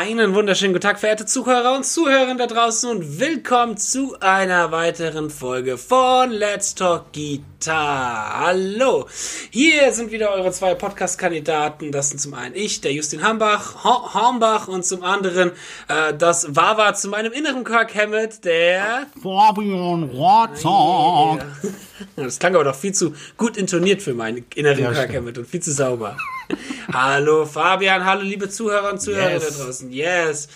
[0.00, 5.28] Einen wunderschönen guten Tag, verehrte Zuhörer und Zuhörer da draußen und willkommen zu einer weiteren
[5.28, 8.38] Folge von Let's Talk Guitar.
[8.46, 9.08] Hallo,
[9.50, 11.90] hier sind wieder eure zwei Podcast-Kandidaten.
[11.90, 15.50] Das sind zum einen ich, der Justin Hambach, ha Hornbach und zum anderen
[15.88, 21.40] äh, das Wawa zu meinem inneren Kirk Hammett, der Fabian Rotzog.
[22.14, 25.16] Das klang aber doch viel zu gut intoniert für meinen inneren Ja, Kirk.
[25.16, 26.16] Hammett und viel zu sauber.
[26.92, 29.56] hallo Fabian, hallo liebe Zuhörer und Zuhörer Yes.
[29.58, 29.87] da draußen.
[29.90, 30.48] Yes.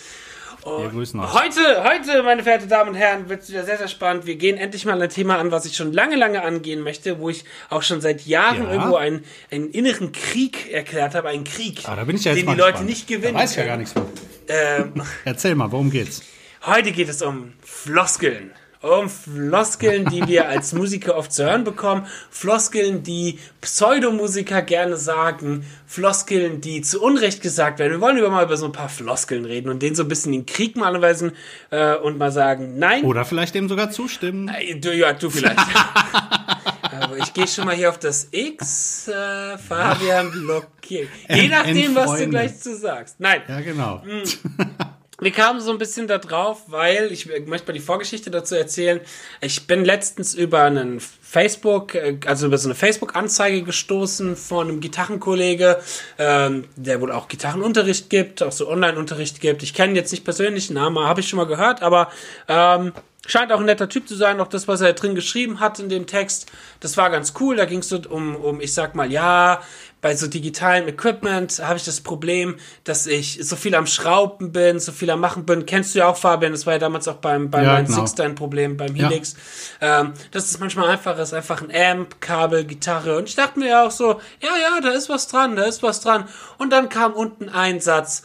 [0.65, 1.33] Wir grüßen euch.
[1.35, 4.27] Heute, heute, meine verehrten Damen und Herren, wird es wieder sehr, sehr spannend.
[4.27, 7.31] Wir gehen endlich mal ein Thema an, was ich schon lange, lange angehen möchte, wo
[7.31, 8.73] ich auch schon seit Jahren Ja.
[8.73, 12.87] irgendwo einen, einen inneren Krieg erklärt habe, einen Krieg, Ah, den die Leute gespannt.
[12.87, 14.07] nicht gewinnen Da weiß ich ja gar nichts von.
[14.49, 16.23] Ähm, Erzähl mal, worum geht's?
[16.65, 18.53] Heute geht es um Floskeln.
[18.83, 22.07] Um Floskeln, die wir als Musiker oft zu hören bekommen.
[22.31, 25.65] Floskeln, die Pseudomusiker gerne sagen.
[25.87, 27.93] Floskeln, die zu Unrecht gesagt werden.
[27.93, 30.33] Wir wollen über mal über so ein paar Floskeln reden und denen so ein bisschen
[30.33, 31.33] den Krieg mal anweisen
[31.71, 34.49] äh, und mal sagen, nein, Oder vielleicht dem sogar zustimmen.
[34.49, 35.59] Ey, Du, ja, du vielleicht.
[37.01, 39.09] Aber ich gehe schon mal hier auf das X.
[39.09, 41.09] Äh, Fabian blockiert.
[41.29, 43.21] Je nachdem, was du gleich zu sagst.
[43.21, 44.03] Nein, Ja, genau.
[45.23, 49.01] wir kamen so ein bisschen da drauf, weil ich möchte mal die Vorgeschichte dazu erzählen.
[49.41, 54.81] Ich bin letztens über einen Facebook, äh, also über so eine Facebook-Anzeige gestoßen von einem
[54.81, 55.81] Gitarrenkollege,
[56.19, 59.63] ähm, der wohl auch Gitarrenunterricht gibt, auch so Online-Unterricht gibt.
[59.63, 62.11] Ich kenne jetzt nicht persönlich, den Namen habe ich schon mal gehört, aber
[62.49, 62.93] ähm,
[63.27, 64.41] scheint auch ein netter Typ zu sein.
[64.41, 67.57] Auch das, was er drin geschrieben hat in dem Text, das war ganz cool.
[67.57, 69.63] Da ging es so um, um, ich sag mal, ja,
[70.03, 74.81] bei so digitalem Equipment habe ich das Problem, dass ich so viel am Schrauben bin,
[74.81, 75.65] so viel am Machen bin.
[75.65, 78.01] Kennst du ja auch, Fabian, das war ja damals auch beim, beim Ja, genau.
[78.01, 79.09] 6 dein Problem, beim Ja.
[79.09, 79.37] Helix.
[79.81, 83.17] Ähm, dass es manchmal einfach ist, einfach ein Amp, Kabel, Gitarre.
[83.17, 85.85] Und ich dachte mir ja auch so, ja, ja, da ist was dran, da ist
[85.85, 86.29] was dran.
[86.59, 88.25] Und dann kam unten ein Satz,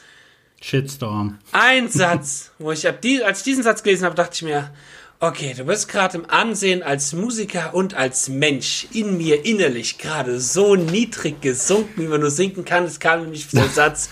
[0.59, 1.37] Shitstorm.
[1.51, 4.71] ein Satz, wo ich ab die, als ich diesen Satz gelesen habe, dachte ich mir,
[5.19, 10.39] okay, du bist gerade im Ansehen als Musiker und als Mensch in mir innerlich gerade
[10.39, 12.85] so niedrig gesunken, wie man nur sinken kann.
[12.85, 14.09] Es kam nämlich der Satz,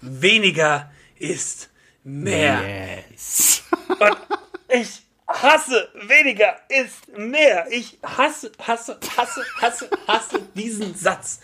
[0.00, 1.70] weniger ist
[2.02, 2.62] mehr.
[3.08, 3.62] Yes.
[3.88, 4.16] Und
[4.68, 7.66] ich hasse, weniger ist mehr.
[7.70, 11.40] Ich hasse, hasse, hasse, hasse, hasse diesen Satz.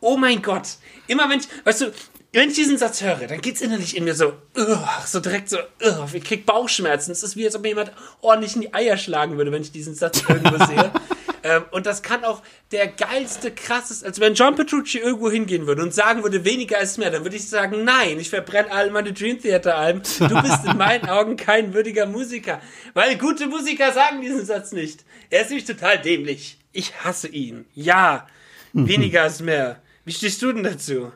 [0.00, 0.78] Oh mein Gott.
[1.06, 1.92] Immer wenn ich, weißt du,
[2.32, 5.58] wenn ich diesen Satz höre, dann geht's innerlich in mir so, ugh, so direkt so,
[5.84, 7.10] ugh, ich krieg Bauchschmerzen.
[7.10, 9.72] Es ist wie, als ob mir jemand ordentlich in die Eier schlagen würde, wenn ich
[9.72, 10.90] diesen Satz irgendwo sehe.
[11.42, 15.82] Ähm, und das kann auch der geilste, krasseste, als wenn John Petrucci irgendwo hingehen würde
[15.82, 19.14] und sagen würde, weniger ist mehr, dann würde ich sagen, nein, ich verbrenne all meine
[19.14, 20.02] Dream Theater Alben.
[20.18, 22.60] Du bist in meinen Augen kein würdiger Musiker.
[22.92, 25.04] Weil gute Musiker sagen diesen Satz nicht.
[25.30, 26.58] Er ist nämlich total dämlich.
[26.72, 27.64] Ich hasse ihn.
[27.74, 28.26] Ja,
[28.72, 29.80] weniger ist mehr.
[30.04, 31.10] Wie stehst du denn dazu?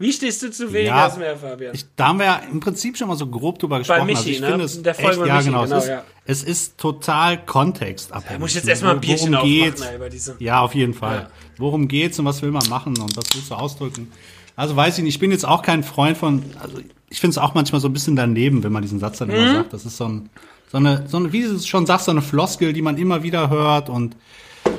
[0.00, 1.74] Wie stehst du zu weniger Ja, mehr, Fabian?
[1.74, 4.06] Ich, da haben wir ja im Prinzip schon mal so grob drüber gesprochen.
[4.06, 4.48] Michi, also ich ne?
[4.48, 5.64] finde es der Folge echt, ja, Michi, genau.
[5.64, 6.04] genau, es, ist, ja.
[6.24, 8.32] es ist total kontextabhängig.
[8.32, 9.80] Da muss ich jetzt erstmal ein Bierchen Worum geht's?
[9.82, 10.36] ey, bei diesem.
[10.38, 11.16] Ja, auf jeden Fall.
[11.22, 11.30] Ja.
[11.56, 14.12] Worum geht's und was will man machen und was willst du ausdrücken?
[14.54, 16.78] Also weiß ich nicht, ich bin jetzt auch kein Freund von, also
[17.10, 19.34] ich finde es auch manchmal so ein bisschen daneben, wenn man diesen Satz dann Mhm.
[19.34, 19.72] immer sagt.
[19.72, 20.30] Das ist so, ein,
[20.70, 23.24] so eine, so eine, wie du es schon sagst, so eine Floskel, die man immer
[23.24, 24.14] wieder hört und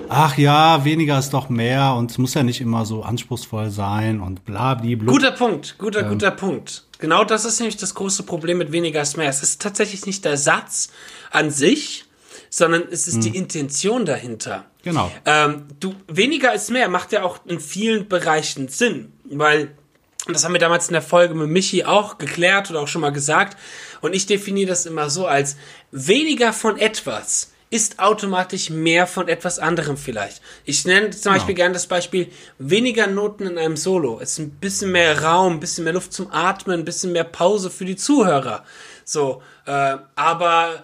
[0.10, 4.20] ach ja, weniger ist doch mehr und es muss ja nicht immer so anspruchsvoll sein
[4.20, 5.14] und bla bli blub.
[5.14, 6.86] Guter Punkt, guter, guter Punkt.
[6.98, 9.30] Genau das ist nämlich das große Problem mit weniger ist mehr.
[9.30, 10.90] Es ist tatsächlich nicht der Satz
[11.32, 12.06] an sich,
[12.50, 14.66] sondern es ist die Intention dahinter.
[14.84, 15.12] Genau.
[15.26, 19.72] Ähm, du, weniger ist mehr macht ja auch in vielen Bereichen Sinn, weil
[20.28, 23.02] und das haben wir damals in der Folge mit Michi auch geklärt oder auch schon
[23.02, 23.58] mal gesagt.
[24.02, 25.56] Und ich definiere das immer so als
[25.92, 30.42] weniger von etwas ist automatisch mehr von etwas anderem vielleicht.
[30.66, 34.20] Ich nenne zum Beispiel gerne das Beispiel weniger Noten in einem Solo.
[34.20, 37.24] Es ist ein bisschen mehr Raum, ein bisschen mehr Luft zum Atmen, ein bisschen mehr
[37.24, 38.64] Pause für die Zuhörer.
[39.06, 40.84] So, äh, aber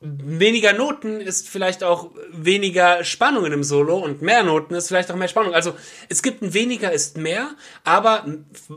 [0.00, 5.10] weniger Noten ist vielleicht auch weniger Spannung in einem Solo und mehr Noten ist vielleicht
[5.10, 5.54] auch mehr Spannung.
[5.54, 5.74] Also
[6.10, 7.48] es gibt ein weniger ist mehr,
[7.82, 8.26] aber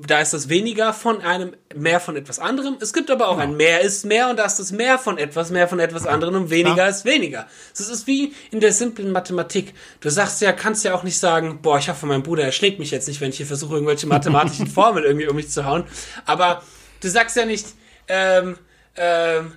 [0.07, 2.77] da ist das weniger von einem mehr von etwas anderem.
[2.79, 5.51] Es gibt aber auch ein mehr ist mehr und da ist das mehr von etwas,
[5.51, 6.87] mehr von etwas anderem und weniger Ja.
[6.87, 7.47] ist weniger.
[7.77, 9.73] Das ist wie in der simplen Mathematik.
[9.99, 12.91] Du sagst ja, kannst ja auch nicht sagen, boah, ich hoffe, mein Bruder erschlägt mich
[12.91, 15.83] jetzt nicht, wenn ich hier versuche, irgendwelche mathematischen Formeln irgendwie um mich zu hauen.
[16.25, 16.63] Aber
[17.01, 17.67] du sagst ja nicht,
[18.07, 18.57] ähm,
[18.95, 19.51] ähm,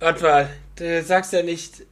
[0.00, 1.82] warte mal, du sagst ja nicht,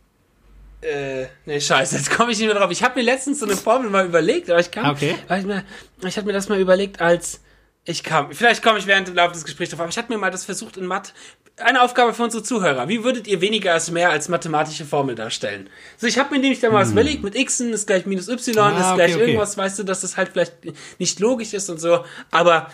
[0.82, 2.70] äh, nee, scheiße, jetzt komme ich nicht mehr drauf.
[2.70, 5.14] Ich habe mir letztens so eine Formel mal überlegt, aber ich kam, Okay.
[5.29, 5.64] weil ich, mir,
[6.06, 7.40] ich hatte mir das mal überlegt als,
[7.84, 10.19] ich kam, vielleicht komme ich während dem Laufe des Gesprächs drauf, aber ich hatte mir
[10.19, 11.12] mal das versucht in Mathe,
[11.58, 12.88] eine Aufgabe für unsere Zuhörer.
[12.88, 15.69] Wie würdet ihr weniger als mehr als mathematische Formel darstellen?
[15.99, 18.55] So, ich habe mir nämlich da mal was überlegt, mit x ist gleich minus y,
[18.56, 18.62] Hm.
[18.62, 19.25] Ah, ist okay, gleich okay.
[19.26, 20.55] irgendwas, weißt du, dass das halt vielleicht
[20.99, 22.70] nicht logisch ist und so, aber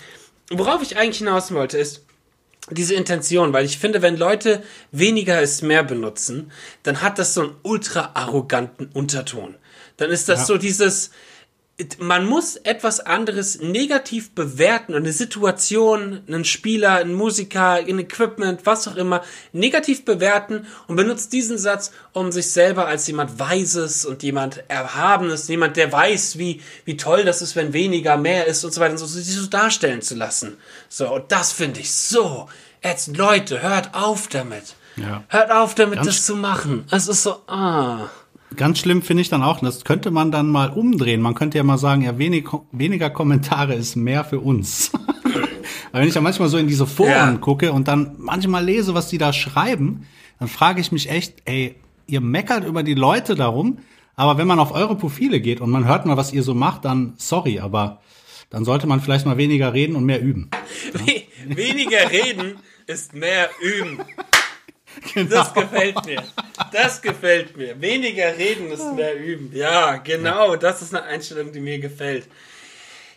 [0.50, 2.04] worauf ich eigentlich hinaus wollte ist,
[2.70, 4.62] diese Intention, weil ich finde, wenn Leute
[4.92, 6.50] weniger ist mehr benutzen,
[6.82, 9.54] dann hat das so einen ultra arroganten Unterton.
[9.96, 10.44] Dann ist das Ja.
[10.46, 11.10] so dieses,
[12.00, 18.62] man muss etwas anderes negativ bewerten und eine Situation, einen Spieler, einen Musiker, ein Equipment,
[18.64, 19.22] was auch immer,
[19.52, 25.46] negativ bewerten und benutzt diesen Satz, um sich selber als jemand Weises und jemand Erhabenes,
[25.46, 28.92] jemand, der weiß, wie, wie toll das ist, wenn weniger mehr ist und so weiter
[28.92, 30.56] und so, sich so darstellen zu lassen.
[30.88, 32.48] So, und das finde ich so
[32.82, 33.16] ätzend.
[33.16, 34.74] Leute, hört auf damit.
[34.96, 35.22] Ja.
[35.28, 36.86] Hört auf damit, Ganz- das zu machen.
[36.90, 38.08] Es ist so, ah.
[38.56, 41.20] Ganz schlimm finde ich dann auch, das könnte man dann mal umdrehen.
[41.20, 44.90] Man könnte ja mal sagen, ja, wenig, weniger Kommentare ist mehr für uns.
[45.92, 47.36] Weil wenn ich ja manchmal so in diese Foren Ja.
[47.36, 50.06] gucke und dann manchmal lese, was die da schreiben,
[50.38, 53.78] dann frage ich mich echt, ey, ihr meckert über die Leute darum,
[54.16, 56.84] aber wenn man auf eure Profile geht und man hört mal, was ihr so macht,
[56.84, 58.00] dann sorry, aber
[58.50, 60.50] dann sollte man vielleicht mal weniger reden und mehr üben.
[60.94, 61.22] We
[61.54, 62.56] weniger reden
[62.86, 64.00] ist mehr üben.
[65.14, 65.30] Genau.
[65.36, 66.22] Das gefällt mir.
[66.72, 67.80] Das gefällt mir.
[67.80, 69.50] Weniger reden ist mehr üben.
[69.54, 70.56] Ja, genau.
[70.56, 72.26] Das ist eine Einstellung, die mir gefällt.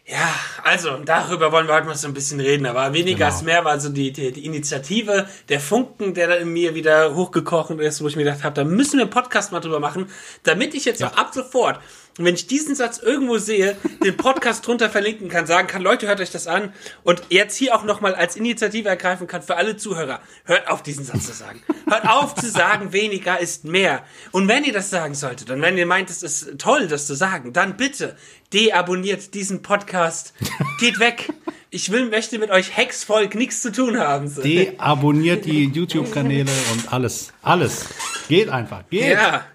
[0.05, 0.33] Ja,
[0.63, 2.65] also darüber wollen wir heute mal so ein bisschen reden.
[2.65, 3.29] Aber weniger Genau.
[3.37, 7.15] ist mehr war so die, die, die Initiative, der Funken, der da in mir wieder
[7.15, 10.07] hochgekocht ist, wo ich mir gedacht habe, da müssen wir einen Podcast mal drüber machen,
[10.43, 11.79] damit ich jetzt auch ab sofort,
[12.17, 16.19] wenn ich diesen Satz irgendwo sehe, den Podcast drunter verlinken kann, sagen kann, Leute, hört
[16.19, 16.73] euch das an
[17.03, 20.19] und jetzt hier auch nochmal als Initiative ergreifen kann für alle Zuhörer.
[20.45, 21.61] Hört auf, diesen Satz zu sagen.
[21.87, 24.03] Hört auf zu sagen, weniger ist mehr.
[24.31, 27.15] Und wenn ihr das sagen solltet und wenn ihr meint, es ist toll, das zu
[27.15, 28.15] sagen, dann bitte
[28.53, 30.33] deabonniert diesen Podcast.
[30.79, 31.29] Geht weg.
[31.69, 34.27] Ich will, möchte mit euch Hexvolk nichts zu tun haben.
[34.27, 34.41] So.
[34.41, 37.31] Deabonniert die YouTube-Kanäle und alles.
[37.41, 37.85] Alles.
[38.27, 38.83] Geht einfach.
[38.89, 39.13] Geht.
[39.13, 39.45] Ja.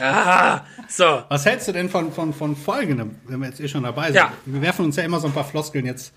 [0.00, 1.22] Ah, so.
[1.28, 4.16] Was hältst du denn von, von, von folgendem, wenn wir jetzt eh schon dabei sind?
[4.16, 4.32] Ja.
[4.46, 6.12] Wir werfen uns ja immer so ein paar Floskeln jetzt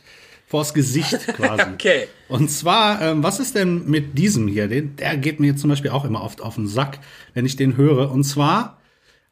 [0.47, 1.61] vors Gesicht quasi.
[1.73, 2.07] Okay.
[2.29, 4.67] Und zwar, ähm, was ist denn mit diesem hier?
[4.67, 6.99] Den, der geht mir zum Beispiel auch immer oft auf den Sack,
[7.35, 8.11] wenn ich den höre.
[8.11, 8.81] Und zwar,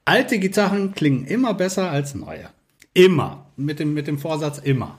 [0.04, 2.50] alte Gitarren klingen immer besser als neue.
[2.96, 3.46] Immer.
[3.58, 4.98] Mit dem, mit dem Vorsatz immer.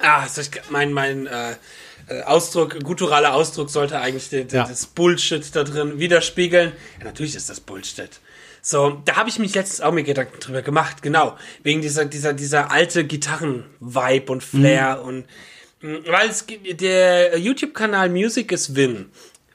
[0.00, 0.26] Ah,
[0.70, 1.56] mein, mein äh,
[2.06, 4.66] äh, Ausdruck, gutturaler Ausdruck sollte eigentlich den, den, Ja.
[4.68, 6.72] das Bullshit da drin widerspiegeln.
[6.98, 8.20] Ja, natürlich ist das Bullshit.
[8.62, 11.36] So, da habe ich mich letztens auch mir Gedanken drüber gemacht, genau.
[11.62, 15.24] Wegen dieser, dieser, dieser alte Gitarren-Vibe und Flair und
[15.80, 19.10] mh, weil es der YouTube-Kanal Music is Win.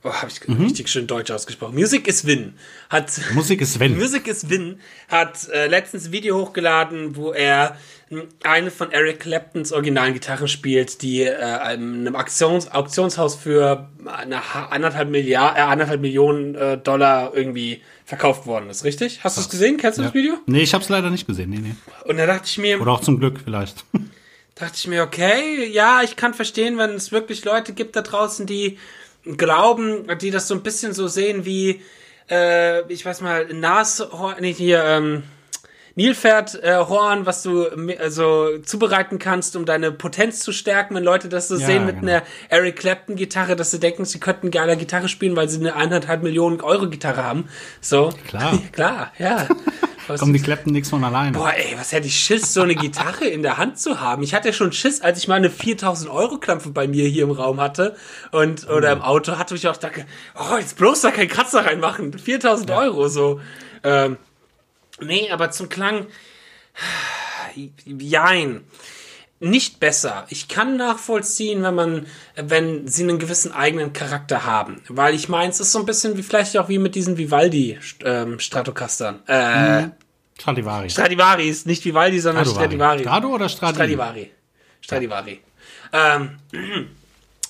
[0.08, 1.74] Oh, habe ich richtig schön deutsch ausgesprochen.
[1.74, 2.54] Music is Win
[2.92, 3.98] hat Musik ist wenn.
[3.98, 7.76] Music is Win hat äh, letztens ein Video hochgeladen, wo er
[8.12, 14.54] mh, eine von Eric Claptons originalen Gitarren spielt, die äh, einem Auktions Auktionshaus für eine
[14.54, 19.24] ha- anderthalb, Milliard, äh, anderthalb Millionen äh, Dollar irgendwie verkauft worden ist, richtig?
[19.24, 19.78] Hast du es gesehen?
[19.78, 20.36] Kennst du das Video?
[20.46, 21.50] Nee, ich hab's leider nicht gesehen.
[21.50, 21.76] Nee, nee.
[22.04, 23.84] Und da dachte ich mir, Oder auch zum Glück vielleicht.
[24.54, 28.46] dachte ich mir, okay, ja, ich kann verstehen, wenn es wirklich Leute gibt da draußen,
[28.46, 28.78] die
[29.26, 31.82] glauben, die das so ein bisschen so sehen wie,
[32.30, 35.24] äh, ich weiß mal, Nashorn, nee, hier, ähm,
[35.98, 37.68] Nilpferdhorn, äh, Horn, was du
[38.00, 42.02] also zubereiten kannst, um deine Potenz zu stärken, wenn Leute das so Ja, sehen mit
[42.02, 42.12] genau.
[42.12, 45.76] einer Eric Clapton Gitarre, dass sie denken, sie könnten geiler Gitarre spielen, weil sie eine
[45.76, 47.48] eineinhalb Millionen Euro Gitarre haben.
[47.80, 48.10] So.
[48.28, 48.60] Klar.
[48.74, 49.48] Klar, ja.
[50.08, 51.32] Was- Kommen die Clapton nix von alleine.
[51.38, 54.22] Boah, ey, was hätte ich Schiss, so eine Gitarre in der Hand zu haben.
[54.24, 57.32] Ich hatte schon Schiss, als ich mal eine 4000 Euro Klampfe bei mir hier im
[57.32, 57.96] Raum hatte
[58.32, 62.18] und oder im Auto hatte, ich auch dachte, oh, jetzt bloß da keinen Kratzer reinmachen.
[62.18, 63.40] 4000 Euro so.
[63.84, 64.18] Ähm,
[65.02, 66.06] nee, aber zum Klang,
[67.86, 68.64] jein.
[69.40, 70.26] Nicht besser.
[70.30, 74.82] Ich kann nachvollziehen, wenn man, wenn sie einen gewissen eigenen Charakter haben.
[74.88, 77.78] Weil ich meine, es ist so ein bisschen wie vielleicht auch wie mit diesen Vivaldi
[78.04, 79.28] ähm, Stratocastern.
[79.28, 79.90] Äh,
[80.40, 80.90] Stradivari.
[80.90, 83.02] Stradivaris, nicht Vivaldi, sondern Stradivari.
[83.02, 83.76] Strado oder Stradi?
[83.76, 84.32] Stradivari.
[84.82, 85.42] Stradivari.
[85.92, 86.38] Ähm,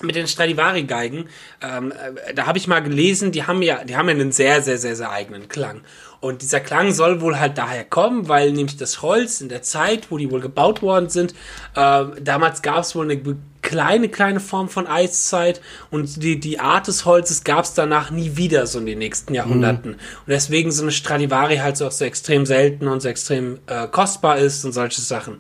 [0.01, 1.30] mit den Stradivari-Geigen,
[1.62, 4.62] ähm, äh, da habe ich mal gelesen, die haben ja, die haben ja einen sehr,
[4.62, 5.82] sehr, sehr, sehr eigenen Klang.
[6.25, 10.10] Und dieser Klang soll wohl halt daher kommen, weil nämlich das Holz in der Zeit,
[10.10, 11.36] wo die wohl gebaut worden sind,
[11.75, 13.22] äh, damals gab es wohl eine
[13.62, 18.38] kleine, kleine Form von Eiszeit und die, die Art des Holzes gab es danach nie
[18.38, 19.94] wieder so in den nächsten Jahrhunderten.
[19.94, 23.88] Und deswegen so eine Stradivari halt so auch so extrem selten und so extrem äh,
[23.88, 25.38] kostbar ist und solche Sachen.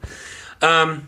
[0.61, 1.01] Ähm,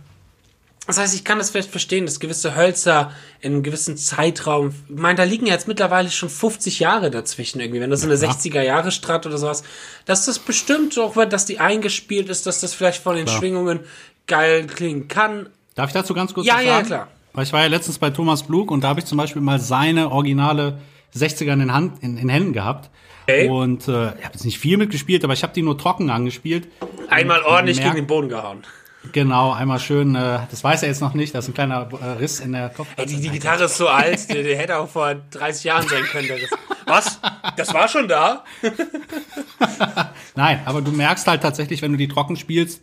[0.88, 4.96] das heißt, ich kann das vielleicht verstehen, dass gewisse Hölzer in einem gewissen Zeitraum, ich
[4.96, 8.16] meine, da liegen ja jetzt mittlerweile schon 50 Jahre dazwischen irgendwie, wenn das so eine
[8.16, 9.64] 60er Jahre Strat oder sowas,
[10.06, 13.38] dass das bestimmt auch wird, dass die eingespielt ist, dass das vielleicht von den Klar.
[13.38, 13.80] Schwingungen
[14.26, 15.48] geil klingen kann.
[15.76, 16.88] Darf ich dazu ganz kurz Ja, ja, sagen?
[16.88, 17.08] klar.
[17.34, 19.60] Weil ich war ja letztens bei Thomas Blug und da habe ich zum Beispiel mal
[19.60, 20.80] seine originale
[21.16, 22.90] 60er in, den Hand, in, in Händen gehabt.
[23.24, 23.48] Okay.
[23.50, 26.68] Und äh, ich habe jetzt nicht viel mitgespielt, aber ich habe die nur trocken angespielt.
[27.10, 28.64] Einmal ordentlich merkt- gegen den Boden gehauen.
[29.12, 32.06] Genau, einmal schön, äh, das weiß er jetzt noch nicht, da ist ein kleiner äh,
[32.20, 32.88] Riss in der Kopf.
[32.98, 36.04] Ey, die, die Gitarre ist so alt, die, die hätte auch vor 30 Jahren sein
[36.04, 36.28] können.
[36.28, 36.38] Der.
[36.86, 37.20] Was?
[37.56, 38.44] Das war schon da?
[40.36, 42.82] Nein, aber du merkst halt tatsächlich, wenn du die trocken spielst,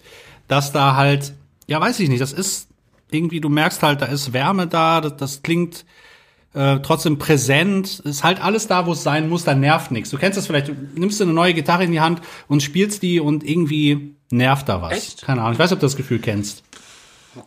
[0.48, 1.34] dass da halt,
[1.66, 2.68] ja, weiß ich nicht, das ist
[3.10, 5.84] irgendwie, du merkst halt, da ist Wärme da, das, das klingt
[6.54, 10.10] äh, trotzdem präsent, ist halt alles da, wo es sein muss, da nervt nichts.
[10.10, 13.20] Du kennst das vielleicht, du nimmst eine neue Gitarre in die Hand und spielst die
[13.20, 14.92] und irgendwie nervt da was.
[14.92, 15.22] Echt?
[15.22, 16.62] Keine Ahnung, ich weiß, ob du das Gefühl kennst.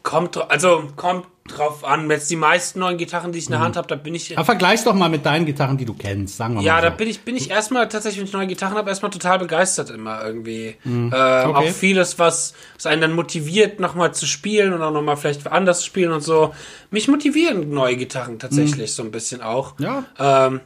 [0.04, 2.10] Kommt, also kommt drauf an.
[2.10, 4.38] Jetzt die meisten neuen Gitarren, die ich in der Hand habe, da bin ich.
[4.38, 6.90] Aber vergleich's doch mal mit deinen Gitarren, die du kennst, sagen wir Ja, mal so.
[6.90, 9.90] da bin ich, bin ich erstmal tatsächlich, wenn ich neue Gitarren habe, erstmal total begeistert
[9.90, 10.76] immer irgendwie.
[10.86, 11.54] Ähm, Okay.
[11.54, 15.80] Auch vieles, was, was einen dann motiviert, nochmal zu spielen und auch nochmal vielleicht anders
[15.80, 16.54] zu spielen und so.
[16.92, 19.74] Mich motivieren neue Gitarren tatsächlich so ein bisschen auch.
[19.80, 20.04] Ja.
[20.20, 20.62] Ähm,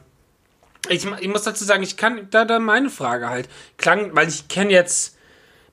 [0.88, 4.48] ich, ich muss dazu sagen, ich kann, da, da meine Frage halt, klang, weil ich
[4.48, 5.16] kenne jetzt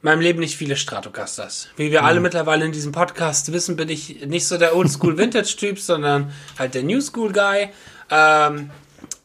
[0.02, 1.70] meinem Leben nicht viele Stratocasters.
[1.76, 6.32] Wie wir alle mittlerweile in diesem Podcast wissen, bin ich nicht so der Oldschool-Vintage-Typ, sondern
[6.58, 7.70] halt der New-School-Guy.
[8.10, 8.70] Ähm,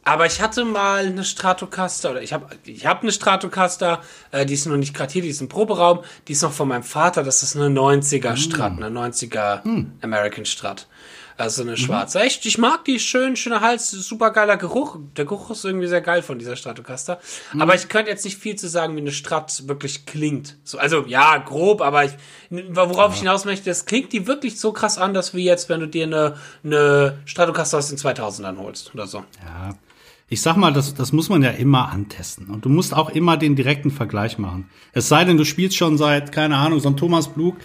[0.03, 4.01] aber ich hatte mal eine Stratocaster, oder ich habe ich hab eine Stratocaster,
[4.31, 6.67] äh, die ist noch nicht gerade hier, die ist im Proberaum, die ist noch von
[6.67, 9.61] meinem Vater, das ist eine 90er Strat, eine 90er
[10.01, 10.87] American Strat.
[11.37, 12.21] Also eine schwarze.
[12.21, 14.97] Echt, ich mag die, schön, schöner Hals, super geiler Geruch.
[15.17, 17.19] Der Geruch ist irgendwie sehr geil von dieser Stratocaster.
[17.59, 20.57] Aber ich könnte jetzt nicht viel zu sagen, wie eine Strat wirklich klingt.
[20.63, 22.13] So, also ja, grob, aber ich,
[22.49, 25.87] worauf ich hinaus möchte, es klingt die wirklich so krass anders, wie jetzt, wenn du
[25.87, 29.25] dir eine, eine Stratocaster aus den 2000ern holst oder so.
[29.43, 29.75] Ja.
[30.27, 32.47] Ich sag mal, das, das muss man ja immer antesten.
[32.47, 34.69] Und du musst auch immer den direkten Vergleich machen.
[34.91, 37.57] Es sei denn, du spielst schon seit, keine Ahnung, so ein Thomas Blug,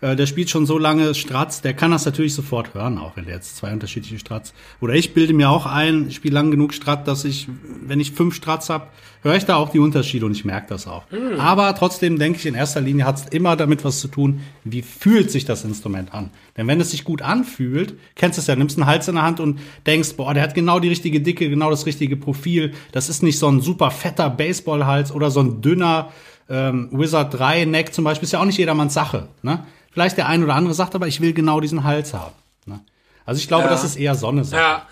[0.00, 3.24] äh, der spielt schon so lange Stratz, der kann das natürlich sofort hören, auch wenn
[3.24, 4.52] der jetzt zwei unterschiedliche Stratz.
[4.80, 7.48] Oder ich bilde mir auch ein, ich spiele lang genug Strat, dass ich,
[7.84, 10.86] wenn ich fünf Stratz hab, höre ich da auch die Unterschiede und ich merke das
[10.86, 11.04] auch.
[11.38, 14.82] Aber trotzdem denke ich, in erster Linie hat es immer damit was zu tun, wie
[14.82, 16.30] fühlt sich das Instrument an.
[16.56, 19.24] Denn wenn es sich gut anfühlt, kennst du es ja, nimmst einen Hals in der
[19.24, 22.72] Hand und denkst, boah, der hat genau die richtige Dicke, genau das richtige Profil.
[22.92, 26.10] Das ist nicht so ein super fetter Baseballhals oder so ein dünner
[26.48, 29.28] ähm, Wizard 3 Neck zum Beispiel, ist ja auch nicht jedermanns Sache.
[29.42, 29.64] Ne?
[29.98, 32.32] Vielleicht der ein oder andere sagt aber, ich will genau diesen Hals haben.
[32.66, 32.78] Ne?
[33.26, 33.70] Also ich glaube, Ja.
[33.70, 34.42] das ist eher Sonne.
[34.42, 34.82] Ja.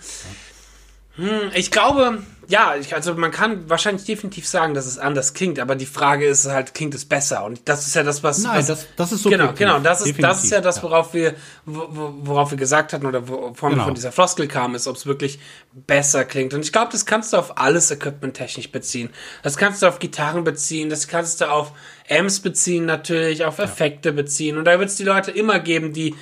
[1.16, 5.58] Hm, ich glaube, ja, ich, also man kann wahrscheinlich definitiv sagen, dass es anders klingt,
[5.58, 7.42] aber die Frage ist halt, klingt es besser?
[7.44, 8.38] Und das ist ja das, was.
[8.42, 9.58] Nein, was, das- das ist Genau, subjektiv.
[9.58, 10.82] genau, das ist, das ist ja das, ja.
[10.84, 13.84] worauf wir, wo- wo- worauf wir gesagt hatten oder wovon Genau.
[13.84, 15.38] von dieser Floskel kam, ist, ob es wirklich
[15.72, 16.52] besser klingt.
[16.54, 19.08] Und ich glaube, das kannst du auf alles Equipment technisch beziehen.
[19.42, 21.72] Das kannst du auf Gitarren beziehen, das kannst du auf
[22.10, 24.56] Amps beziehen natürlich, auf Effekte beziehen.
[24.58, 26.14] Und da wird es die Leute immer geben, die,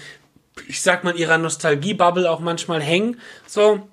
[0.69, 3.21] ich sag mal, ihrer Nostalgie-Bubble auch manchmal hängen.
[3.47, 3.89] So,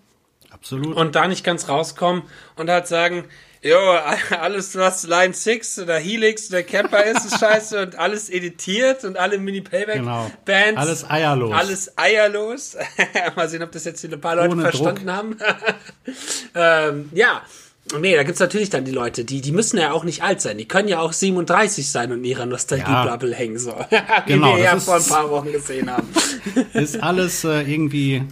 [0.51, 0.95] Absolut.
[0.95, 2.23] und da nicht ganz rauskommen
[2.55, 3.25] und halt sagen,
[3.61, 3.77] jo,
[4.39, 9.17] alles was Line 6 oder Helix oder Camper ist, ist scheiße und alles editiert und
[9.17, 10.31] alle Mini-Playback-Bands.
[10.45, 10.79] Genau.
[10.79, 11.53] Alles eierlos.
[11.53, 12.77] Alles eierlos.
[13.35, 15.37] Mal sehen, ob das jetzt ein paar Leute Ohne verstanden haben.
[16.55, 17.41] ähm, ja.
[17.99, 20.57] Nee, da gibt's natürlich dann die Leute, die, die müssen ja auch nicht alt sein.
[20.57, 23.71] Die können ja auch 37 sein und in ihrer Nostalgie-Bubble hängen, so.
[23.71, 26.07] Wie Genau, wir ja vor ein paar Wochen gesehen haben.
[26.73, 28.23] ist alles äh, irgendwie,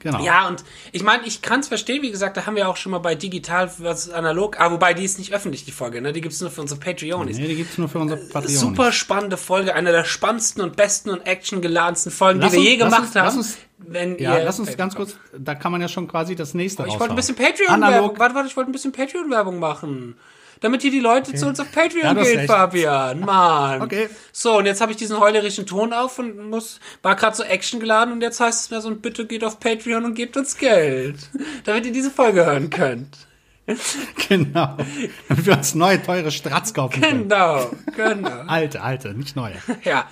[0.00, 0.22] genau.
[0.24, 2.90] Ja, und ich meine, ich kann es verstehen, wie gesagt, da haben wir auch schon
[2.92, 6.12] mal bei Digital was analog, ah, wobei die ist nicht öffentlich, die Folge, ne?
[6.12, 7.38] Die gibt's nur für unsere Patreonis.
[7.38, 8.54] Nee, die gibt's nur für unsere Patreon.
[8.56, 12.70] Super spannende Folge, eine der spannendsten und besten und actiongeladensten Folgen, Lass die wir uns-
[12.70, 13.38] je lass gemacht uns- lass haben.
[13.38, 16.52] uns- wenn Ja, ihr lass uns ganz kurz, da kann man ja schon quasi das
[16.52, 17.34] nächste Ich wollte ein bisschen.
[17.34, 18.18] Patreon-Werbung.
[18.18, 20.16] Warte, warte, ich wollte ein bisschen Patreon-Werbung machen.
[20.60, 22.46] Damit hier die Leute zu uns auf Patreon Ja, gehen.
[22.46, 23.20] Fabian.
[23.20, 23.80] Mann.
[23.80, 24.08] Okay.
[24.30, 27.80] So, und jetzt habe ich diesen heulerischen Ton auf und muss, war gerade so Action
[27.80, 31.16] geladen und jetzt heißt es mir so, bitte geht auf Patreon und gebt uns Geld.
[31.64, 33.16] Damit ihr diese Folge hören könnt.
[34.28, 34.76] Genau.
[35.28, 37.28] Damit wir uns neue, teure Stratz kaufen können.
[37.28, 38.28] Genau, genau.
[38.46, 39.54] Alte, alte, nicht neue.
[39.84, 40.08] Ja.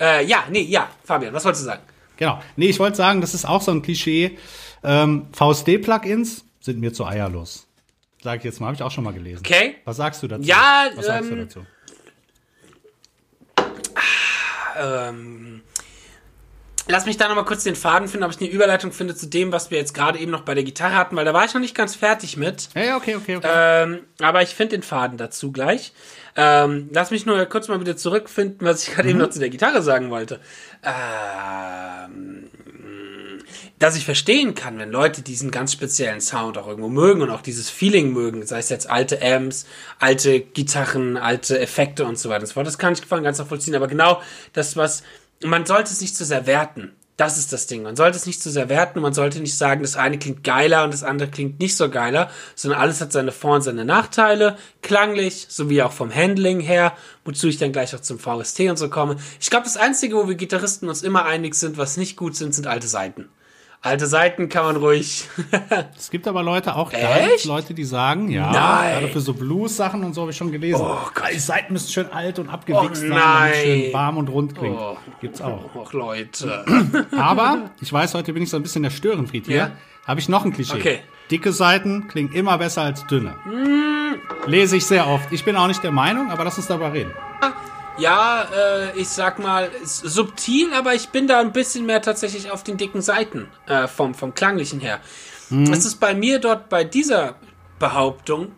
[0.00, 1.82] Äh, ja, nee, ja, Fabian, was wolltest du sagen?
[2.16, 2.40] Genau.
[2.56, 4.38] Nee, ich wollte sagen, das ist auch so ein Klischee.
[4.84, 7.66] Ähm, VSD-Plugins sind mir zu eierlos.
[8.22, 9.42] Sag ich jetzt mal, habe ich auch schon mal gelesen.
[9.44, 9.76] Okay.
[9.84, 10.44] Was sagst du dazu?
[10.44, 11.66] Ja, Was sagst du ähm, dazu?
[14.78, 15.62] ähm,
[16.86, 19.50] lass mich da nochmal kurz den Faden finden, ob ich eine Überleitung finde zu dem,
[19.50, 21.60] was wir jetzt gerade eben noch bei der Gitarre hatten, weil da war ich noch
[21.60, 22.68] nicht ganz fertig mit.
[22.74, 23.48] Ja, ja, okay, okay, okay.
[23.52, 25.92] Ähm, aber ich finde den Faden dazu gleich.
[26.36, 29.50] Ähm, lass mich nur kurz mal wieder zurückfinden, was ich gerade eben noch zu der
[29.50, 30.40] Gitarre sagen wollte.
[30.84, 32.48] Ähm,
[33.78, 37.42] dass ich verstehen kann, wenn Leute diesen ganz speziellen Sound auch irgendwo mögen und auch
[37.42, 39.66] dieses Feeling mögen, sei es jetzt alte Amps,
[39.98, 42.66] alte Gitarren, alte Effekte und so weiter und so fort.
[42.66, 43.74] Das kann ich ganz nachvollziehen.
[43.74, 44.20] Aber genau
[44.52, 45.02] das, was
[45.44, 46.92] man sollte es nicht zu sehr werten.
[47.18, 47.82] Das ist das Ding.
[47.82, 49.00] Man sollte es nicht zu sehr werten.
[49.00, 52.30] Man sollte nicht sagen, das eine klingt geiler und das andere klingt nicht so geiler,
[52.54, 54.56] sondern alles hat seine Vor- und seine Nachteile.
[54.80, 58.88] Klanglich, sowie auch vom Handling her, wozu ich dann gleich auch zum VST und so
[58.88, 59.16] komme.
[59.40, 62.54] Ich glaube, das Einzige, wo wir Gitarristen uns immer einig sind, was nicht gut sind,
[62.54, 63.28] sind alte Seiten.
[63.84, 65.28] Alte Seiten kann man ruhig.
[65.98, 67.44] Es gibt aber Leute, auch Echt?
[67.46, 69.00] Leute, die sagen, ja, Nein.
[69.00, 70.80] gerade für so Blues-Sachen und so habe ich schon gelesen.
[70.80, 71.32] Oh Gott.
[71.34, 73.52] Die Seiten müssen schön alt und abgewichst Oh sein, damit nein.
[73.54, 74.78] schön warm und rund klingt.
[74.78, 74.96] Oh.
[75.20, 75.74] Gibt's auch.
[75.74, 76.64] Och, Leute.
[77.16, 79.56] Aber, ich weiß, heute bin ich so ein bisschen der Störenfried hier.
[79.56, 79.70] Ja.
[80.06, 80.76] Habe ich noch ein Klischee.
[80.78, 80.98] Okay.
[81.32, 83.34] Dicke Seiten klingen immer besser als dünne.
[84.46, 85.32] Lese ich sehr oft.
[85.32, 87.10] Ich bin auch nicht der Meinung, aber lass uns darüber reden.
[87.98, 92.64] Ja, äh, ich sag mal, subtil, aber ich bin da ein bisschen mehr tatsächlich auf
[92.64, 95.00] den dicken Seiten äh, vom, vom Klanglichen her.
[95.70, 97.34] Es ist bei mir dort bei dieser
[97.78, 98.52] Behauptung,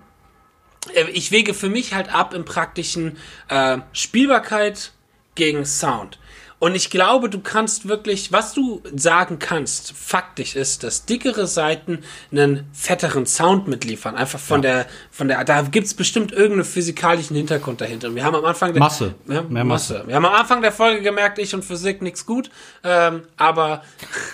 [0.95, 4.93] äh, ich wege für mich halt ab im praktischen äh, Spielbarkeit
[5.35, 6.21] gegen Sound.
[6.61, 12.05] Und ich glaube, du kannst wirklich, was du sagen kannst, faktisch ist, dass dickere Seiten
[12.31, 14.15] einen fetteren Sound mitliefern.
[14.15, 18.09] Einfach von der, von der, da gibt's bestimmt irgendeinen physikalischen Hintergrund dahinter.
[18.09, 19.15] Und wir haben am Anfang der, Masse.
[19.29, 19.95] Ja, Mehr Masse.
[19.95, 20.09] Masse.
[20.09, 22.51] Wir haben am Anfang der Folge gemerkt, ich und Physik nichts gut.
[22.83, 23.85] Ähm, aber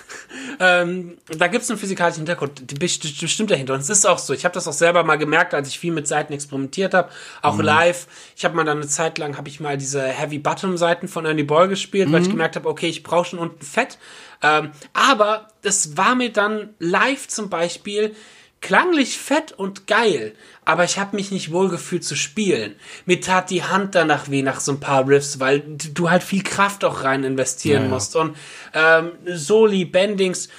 [0.59, 3.75] ähm, da gibt es einen physikalischen Hintergrund, bestimmt dahinter.
[3.75, 4.33] Und es ist auch so.
[4.33, 7.09] Ich habe das auch selber mal gemerkt, als ich viel mit Seiten experimentiert habe,
[7.43, 8.07] auch live.
[8.35, 11.25] Ich habe mal dann eine Zeit lang, habe ich mal diese Heavy Bottom Seiten von
[11.25, 13.99] Ernie Ball gespielt, weil ich gemerkt habe, okay, ich brauche schon unten Fett.
[14.41, 18.15] Ähm, aber das war mir dann live zum Beispiel
[18.61, 20.33] klanglich fett und geil,
[20.65, 22.75] aber ich habe mich nicht wohl gefühlt zu spielen.
[23.05, 26.43] Mir tat die Hand danach weh nach so ein paar Riffs, weil du halt viel
[26.43, 27.93] Kraft auch rein investieren Ja, ja.
[27.93, 28.37] musst und
[28.73, 30.49] ähm, Soli, Bendings.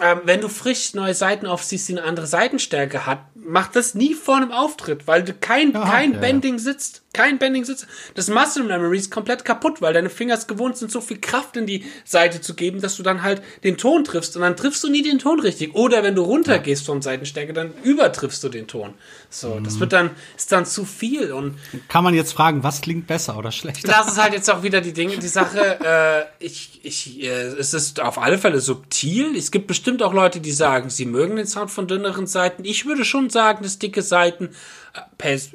[0.00, 4.14] Ähm, wenn du frisch neue Seiten aufziehst, die eine andere Seitenstärke hat, mach das nie
[4.14, 6.20] vor einem Auftritt, weil du kein, kein ja, ja.
[6.20, 7.02] Bending sitzt.
[7.12, 7.86] Kein Bending sitzt.
[8.14, 11.56] Das Muscle Memory ist komplett kaputt, weil deine Finger es gewohnt sind, so viel Kraft
[11.56, 14.82] in die Seite zu geben, dass du dann halt den Ton triffst und dann triffst
[14.82, 15.74] du nie den Ton richtig.
[15.74, 18.94] Oder wenn du runtergehst vom Seitenstärke, dann übertriffst du den Ton.
[19.28, 19.64] So, Mhm.
[19.64, 21.56] das wird dann, ist dann zu viel und
[21.88, 23.88] Kann man jetzt fragen, was klingt besser oder schlechter?
[23.88, 25.78] das ist halt jetzt auch wieder die Dinge, die Sache.
[25.92, 29.36] Äh, ich, ich, äh, es ist auf alle Fälle subtil.
[29.36, 32.64] Es gibt bestimmt auch Leute, die sagen, sie mögen den Sound von dünneren Seiten.
[32.64, 34.50] Ich würde schon sagen, dass dicke Seiten,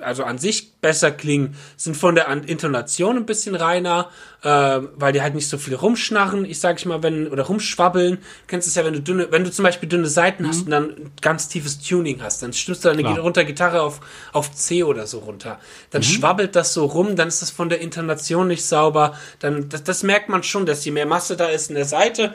[0.01, 4.09] also an sich besser klingen, sind von der Intonation ein bisschen reiner,
[4.47, 6.45] äh, weil die halt nicht so viel rumschnarren.
[6.45, 8.15] Ich sag ich mal, wenn oder rumschwabbeln.
[8.15, 10.71] Du kennst es ja, wenn du dünne, wenn du zum Beispiel dünne Seiten hast und
[10.71, 13.19] dann ganz tiefes Tuning hast, dann stimmst du deine Klar.
[13.19, 13.99] runter Gitarre auf,
[14.31, 15.59] auf C oder so runter.
[15.89, 19.17] Dann schwabbelt das so rum, dann ist das von der Intonation nicht sauber.
[19.39, 22.33] Dann, das, das merkt man schon, dass je mehr Masse da ist in der Seite,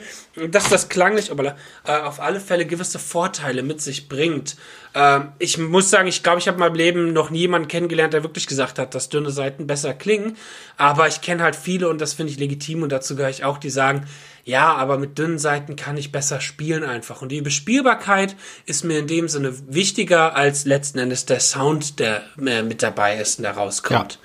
[0.51, 4.57] dass das klanglich, aber äh, auf alle Fälle gewisse Vorteile mit sich bringt.
[4.95, 8.13] Ähm, ich muss sagen, ich glaube, ich habe in meinem Leben noch nie jemanden kennengelernt,
[8.13, 10.37] der wirklich gesagt hat, dass dünne Seiten besser klingen.
[10.77, 13.57] Aber ich kenne halt viele und das finde ich legitim und dazu gehöre ich auch,
[13.59, 14.07] die sagen,
[14.45, 17.23] ja, aber mit dünnen Seiten kann ich besser spielen einfach.
[17.23, 18.35] Und die Bespielbarkeit
[18.67, 23.17] ist mir in dem Sinne wichtiger als letzten Endes der Sound, der äh, mit dabei
[23.19, 24.19] ist und der rauskommt.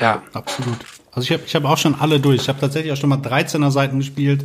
[0.00, 0.22] Ja.
[0.32, 0.78] Absolut.
[1.12, 2.42] Also ich habe ich hab auch schon alle durch.
[2.42, 4.44] Ich habe tatsächlich auch schon mal 13er Seiten gespielt.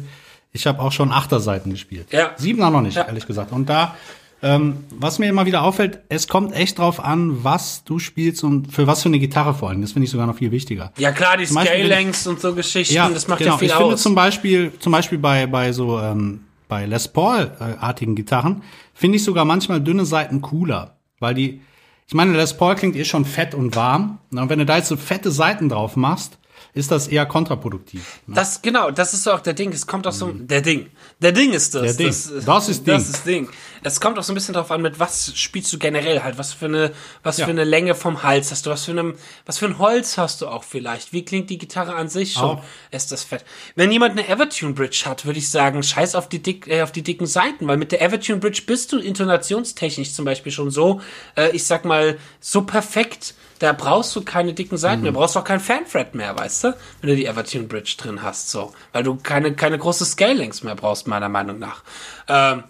[0.51, 2.07] Ich habe auch schon 8er Seiten gespielt.
[2.11, 2.31] Ja.
[2.37, 3.03] Siebener noch nicht, Ja.
[3.05, 3.51] ehrlich gesagt.
[3.51, 3.95] Und da,
[4.41, 8.71] ähm, was mir immer wieder auffällt, es kommt echt drauf an, was du spielst und
[8.71, 9.81] für was für eine Gitarre vor allem.
[9.81, 10.93] Das finde ich sogar noch viel wichtiger.
[10.97, 13.77] Ja, klar, die Scale-Lengths und so Geschichten, das macht ja viel genau.
[13.77, 14.01] ich finde aus.
[14.01, 18.61] zum Beispiel, zum Beispiel bei, bei so, ähm, bei Les Paul-artigen Gitarren,
[18.93, 20.95] finde ich sogar manchmal dünne Seiten cooler.
[21.19, 21.61] Weil die,
[22.07, 24.19] ich meine, Les Paul klingt eh schon fett und warm.
[24.31, 26.37] Und wenn du da jetzt so fette Seiten drauf machst,
[26.73, 28.19] ist das eher kontraproduktiv.
[28.27, 28.35] Ne?
[28.35, 29.71] Das, genau, das ist auch der Ding.
[29.71, 30.89] Es kommt auch so, der Ding.
[31.21, 31.81] Der Ding ist das.
[31.83, 32.07] Der Ding.
[32.07, 33.13] Das, Das ist Das Ding.
[33.13, 33.49] ist Ding.
[33.81, 36.37] Es kommt auch so ein bisschen drauf an, mit was spielst du generell halt.
[36.37, 36.91] Was für eine,
[37.23, 37.45] was Ja.
[37.45, 38.69] für eine Länge vom Hals hast du?
[38.69, 39.13] Was für eine,
[39.45, 41.13] was für ein Holz hast du auch vielleicht?
[41.13, 42.43] Wie klingt die Gitarre an sich schon?
[42.59, 42.63] Auch.
[42.91, 43.45] Ist das fett?
[43.75, 46.91] Wenn jemand eine Evertune Bridge hat, würde ich sagen, scheiß auf die dick, äh, auf
[46.91, 51.01] die dicken Seiten, weil mit der Evertune Bridge bist du intonationstechnisch zum Beispiel schon so,
[51.37, 53.33] äh, ich sag mal, so perfekt.
[53.59, 56.77] Da brauchst du keine dicken Seiten mehr, brauchst auch kein Fanfret mehr, weißt du?
[57.01, 58.73] Wenn du die Evertune Bridge drin hast, so.
[58.93, 61.83] Weil du keine, keine große Scalings mehr brauchst, meiner Meinung nach.
[62.27, 62.63] Ähm,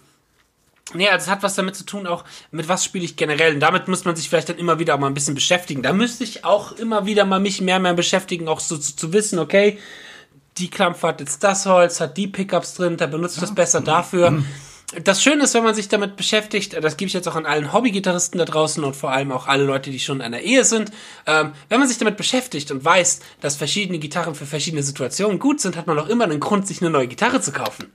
[0.92, 3.54] Nee, also es hat was damit zu tun, auch mit was spiele ich generell.
[3.54, 5.82] Und damit muss man sich vielleicht dann immer wieder auch mal ein bisschen beschäftigen.
[5.82, 9.12] Da müsste ich auch immer wieder mal mich mehr, mehr beschäftigen, auch so zu, zu
[9.12, 9.78] wissen, okay,
[10.58, 13.80] die Klampfe hat jetzt das Holz, hat die Pickups drin, da benutzt ich das besser
[13.80, 14.42] dafür.
[15.04, 17.72] Das Schöne ist, wenn man sich damit beschäftigt, das gebe ich jetzt auch an allen
[17.72, 20.90] Hobbygitarristen da draußen und vor allem auch alle Leute, die schon in einer Ehe sind,
[21.26, 25.60] ähm, wenn man sich damit beschäftigt und weiß, dass verschiedene Gitarren für verschiedene Situationen gut
[25.60, 27.86] sind, hat man auch immer einen Grund, sich eine neue Gitarre zu kaufen.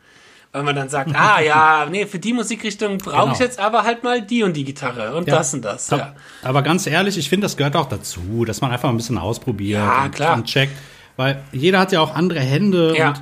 [0.53, 3.43] Weil man dann sagt, ah ja, nee, für die Musikrichtung brauche ich Genau.
[3.43, 5.35] jetzt aber halt mal die und die Gitarre und Ja.
[5.35, 5.89] das und das.
[5.89, 6.15] Ja.
[6.43, 9.81] Aber ganz ehrlich, ich finde, das gehört auch dazu, dass man einfach ein bisschen ausprobiert
[9.81, 10.71] Ja, und, und checkt.
[11.17, 13.09] Weil jeder hat ja auch andere Hände Ja.
[13.09, 13.21] und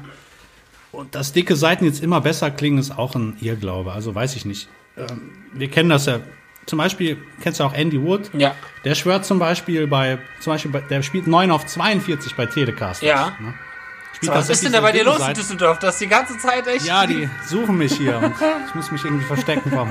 [0.93, 3.91] Und dass dicke Seiten jetzt immer besser klingen, ist auch ein Irrglaube.
[3.91, 4.69] Also weiß ich nicht.
[4.95, 6.19] Ähm, wir kennen das ja.
[6.67, 8.29] Zum Beispiel, kennst du auch Andy Wood?
[8.37, 8.55] Ja.
[8.85, 13.01] Der schwört zum Beispiel bei, zum Beispiel bei, der spielt 9 auf 42 bei Telecast.
[13.01, 13.35] Ja.
[13.41, 13.53] Ne?
[14.23, 15.33] Spielt Was ist denn da bei dir los in.
[15.33, 15.79] Düsseldorf?
[15.79, 16.85] Das ist die ganze Zeit echt.
[16.85, 18.31] Ja, die suchen mich hier
[18.67, 19.89] ich muss mich irgendwie verstecken vom,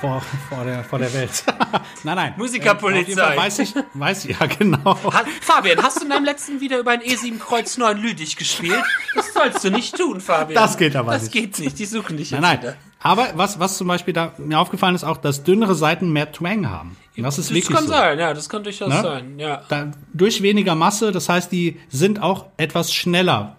[0.00, 1.44] vor, vor, der, vor der Welt.
[2.04, 2.34] nein, nein.
[2.36, 3.34] Musikerpolizei.
[3.34, 4.96] Äh, weiß ich, weiß ich, ja, genau.
[5.12, 8.82] Ha Fabian, hast du in deinem letzten wieder über ein E7 Kreuz 9 Lüdig gespielt?
[9.14, 10.54] Das sollst du nicht tun, Fabian.
[10.62, 11.34] Das geht aber das nicht.
[11.34, 12.60] Das geht nicht, die suchen dich Nein, jetzt nein.
[12.62, 12.76] wieder.
[13.00, 16.68] Aber was, was zum Beispiel da mir aufgefallen ist, auch, dass dünnere Seiten mehr Twang
[16.68, 16.96] haben.
[17.16, 17.92] Das ist Das wirklich kann so.
[17.92, 19.02] sein, ja, das kann durchaus Ne?
[19.02, 19.62] sein, ja.
[19.68, 23.56] Da, durch weniger Masse, das heißt, die sind auch etwas schneller.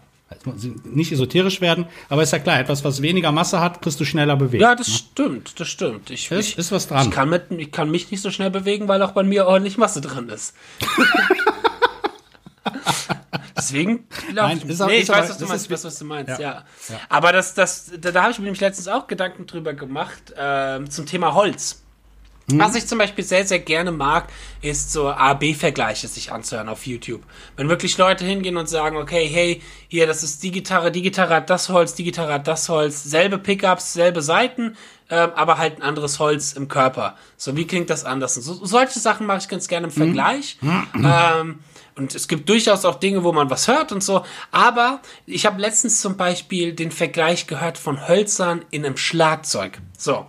[0.85, 4.35] Nicht esoterisch werden, aber ist ja klar, etwas, was weniger Masse hat, kriegst du schneller
[4.37, 4.61] bewegt.
[4.61, 6.09] Ja, das stimmt, das stimmt.
[6.09, 7.07] Ich, Ist- ich, ist was dran.
[7.07, 9.77] Ich kann, mit, ich kann mich nicht so schnell bewegen, weil auch bei mir ordentlich
[9.77, 10.53] Masse drin ist.
[13.57, 14.69] Deswegen Nein, ich.
[14.69, 16.39] ist auch- nee, ich weiß, aber- was du meinst, weiß, was du meinst, ja.
[16.39, 16.63] Ja.
[17.09, 20.89] Aber das, das, da, da habe ich mir nämlich letztens auch Gedanken drüber gemacht, ähm,
[20.89, 21.83] zum Thema Holz.
[22.51, 22.59] Hm.
[22.59, 24.27] Was ich zum Beispiel sehr, sehr gerne mag,
[24.61, 27.23] ist so A-B-Vergleiche sich anzuhören auf YouTube.
[27.55, 31.35] Wenn wirklich Leute hingehen und sagen, okay, hey, hier, das ist die Gitarre, die Gitarre
[31.35, 34.75] hat das Holz, die Gitarre hat das Holz, selbe Pickups, selbe Seiten,
[35.09, 37.15] ähm, aber halt ein anderes Holz im Körper.
[37.37, 38.35] So, wie klingt das anders?
[38.35, 40.57] So, solche Sachen mache ich ganz gerne im Vergleich.
[40.95, 41.59] Ähm,
[41.95, 44.23] und es gibt durchaus auch Dinge, wo man was hört und so.
[44.51, 49.79] Aber ich habe letztens zum Beispiel den Vergleich gehört von Hölzern in einem Schlagzeug.
[49.97, 50.25] So.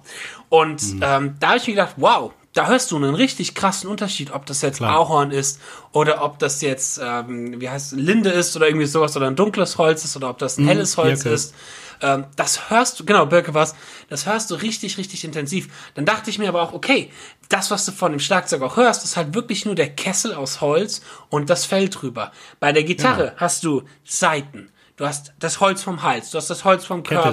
[0.50, 4.32] Und ähm, da habe ich mir gedacht, wow, da hörst du einen richtig krassen Unterschied,
[4.32, 4.96] ob das jetzt Klar.
[4.96, 5.60] Ahorn ist
[5.92, 9.78] oder ob das jetzt, ähm, wie heißt Linde ist oder irgendwie sowas oder ein dunkles
[9.78, 11.34] Holz ist oder ob das ein helles Holz Birke.
[11.34, 11.54] ist.
[12.02, 13.76] Ähm, das hörst du, genau, Birke was,
[14.08, 15.68] das hörst du richtig, richtig intensiv.
[15.94, 17.12] Dann dachte ich mir aber auch, okay,
[17.48, 20.60] das, was du von dem Schlagzeug auch hörst, ist halt wirklich nur der Kessel aus
[20.60, 22.32] Holz und das Fell drüber.
[22.58, 23.32] Bei der Gitarre Genau.
[23.40, 24.72] hast du Saiten.
[25.00, 27.32] Du hast das Holz vom Hals, du hast das Holz vom Körper,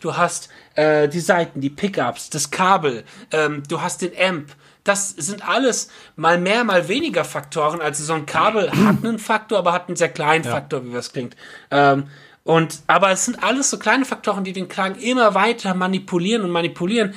[0.00, 4.46] du hast äh, die Saiten, die Pickups, das Kabel, ähm, du hast den Amp.
[4.82, 7.82] Das sind alles mal mehr, mal weniger Faktoren.
[7.82, 11.12] Also so ein Kabel hat einen Faktor, aber hat einen sehr kleinen Faktor, wie das
[11.12, 11.36] klingt.
[11.70, 12.04] Ähm,
[12.44, 16.50] und aber es sind alles so kleine Faktoren, die den Klang immer weiter manipulieren und
[16.50, 17.12] manipulieren,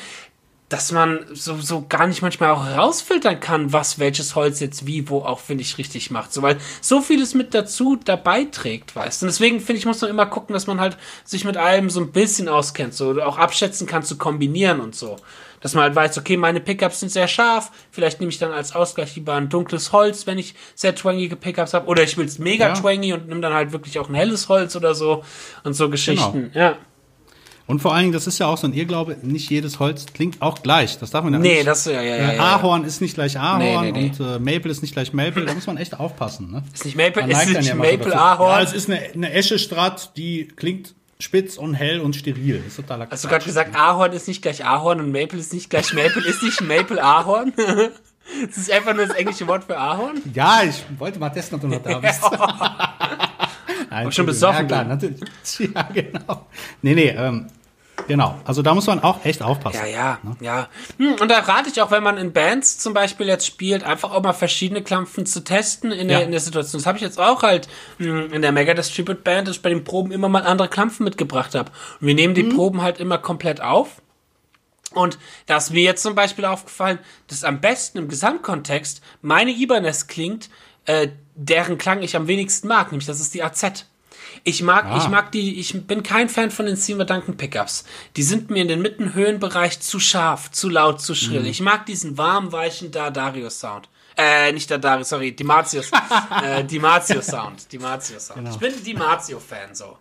[0.69, 5.09] dass man so, so gar nicht manchmal auch herausfiltern kann, was welches Holz jetzt wie,
[5.09, 6.33] wo auch, finde ich, richtig macht.
[6.33, 9.25] So, weil so vieles mit dazu dabei trägt, weißt du.
[9.25, 11.99] Und deswegen, finde ich, muss man immer gucken, dass man halt sich mit allem so
[11.99, 15.17] ein bisschen auskennt, so auch abschätzen kann zu kombinieren und so.
[15.61, 18.75] Dass man halt weiß, okay, meine Pickups sind sehr scharf, vielleicht nehme ich dann als
[18.75, 21.87] Ausgleich lieber ein dunkles Holz, wenn ich sehr twangige Pickups habe.
[21.87, 22.73] Oder ich will es mega Ja.
[22.73, 25.23] twangy und nehme dann halt wirklich auch ein helles Holz oder so
[25.63, 26.51] und so Geschichten.
[26.55, 26.77] Ja.
[27.67, 30.41] Und vor allen Dingen, das ist ja auch so ein Irrglaube, nicht jedes Holz klingt
[30.41, 30.99] auch gleich.
[30.99, 31.67] Das darf man ja Nee, nicht.
[31.67, 32.15] das ja, ja, ja.
[32.15, 32.55] Äh, ja.
[32.55, 34.11] Ahorn ist nicht gleich Ahorn Nee, nee, nee.
[34.19, 35.45] und äh, Maple ist nicht gleich Maple.
[35.45, 36.51] Da muss man echt aufpassen.
[36.51, 36.63] Ne?
[36.73, 38.15] Ist nicht Maple, Man ist nicht ja so Maple.
[38.15, 38.49] Ahorn.
[38.51, 42.57] Ja, es ist eine, eine Esche-Strat, die klingt spitz und hell und steril.
[42.59, 45.51] Das ist totaler Hast du gerade gesagt, Ahorn ist nicht gleich Ahorn und Maple ist
[45.53, 47.53] nicht gleich Maple, ist nicht Maple Ahorn?
[48.47, 50.19] Das ist einfach nur das englische Wort für Ahorn?
[50.33, 52.21] Ja, ich wollte mal testen, ob du noch da bist.
[54.03, 55.21] Nein, schon besoffen Ja, klar, natürlich.
[55.75, 56.45] Ja, genau.
[56.81, 57.47] Nee, nee, ähm,
[58.07, 58.39] genau.
[58.45, 59.79] Also da muss man auch echt aufpassen.
[59.83, 60.67] Ja, ja, ja.
[60.97, 64.11] Hm, Und da rate ich auch, wenn man in Bands zum Beispiel jetzt spielt, einfach
[64.11, 66.25] auch mal verschiedene Klampfen zu testen in der, Ja.
[66.25, 66.79] in der Situation.
[66.81, 69.69] Das habe ich jetzt auch halt hm, in der Megadeth Tribute Band, dass ich bei
[69.69, 71.71] den Proben immer mal andere Klampfen mitgebracht habe.
[72.01, 72.55] Und wir nehmen die Mhm.
[72.55, 74.01] Proben halt immer komplett auf.
[74.91, 80.07] Und da ist mir jetzt zum Beispiel aufgefallen, dass am besten im Gesamtkontext meine Ibanez
[80.07, 80.49] klingt,
[80.85, 83.85] äh, deren Klang ich am wenigsten mag, nämlich das ist die AZ.
[84.43, 84.97] Ich mag, Ah.
[84.97, 87.85] ich mag die, ich bin kein Fan von den Seymour Duncan Pickups.
[88.15, 91.41] Die sind mir in den Mittenhöhenbereich zu scharf, zu laut, zu schrill.
[91.41, 91.45] Mhm.
[91.47, 93.89] Ich mag diesen warm, weichen Darius Sound.
[94.17, 95.89] Äh, nicht der Darius, sorry, Dimatius,
[96.43, 98.37] äh, Dimatio Sound, Dimatio Sound.
[98.39, 98.51] Genau.
[98.51, 99.97] Ich bin Dimatio-Fan, so.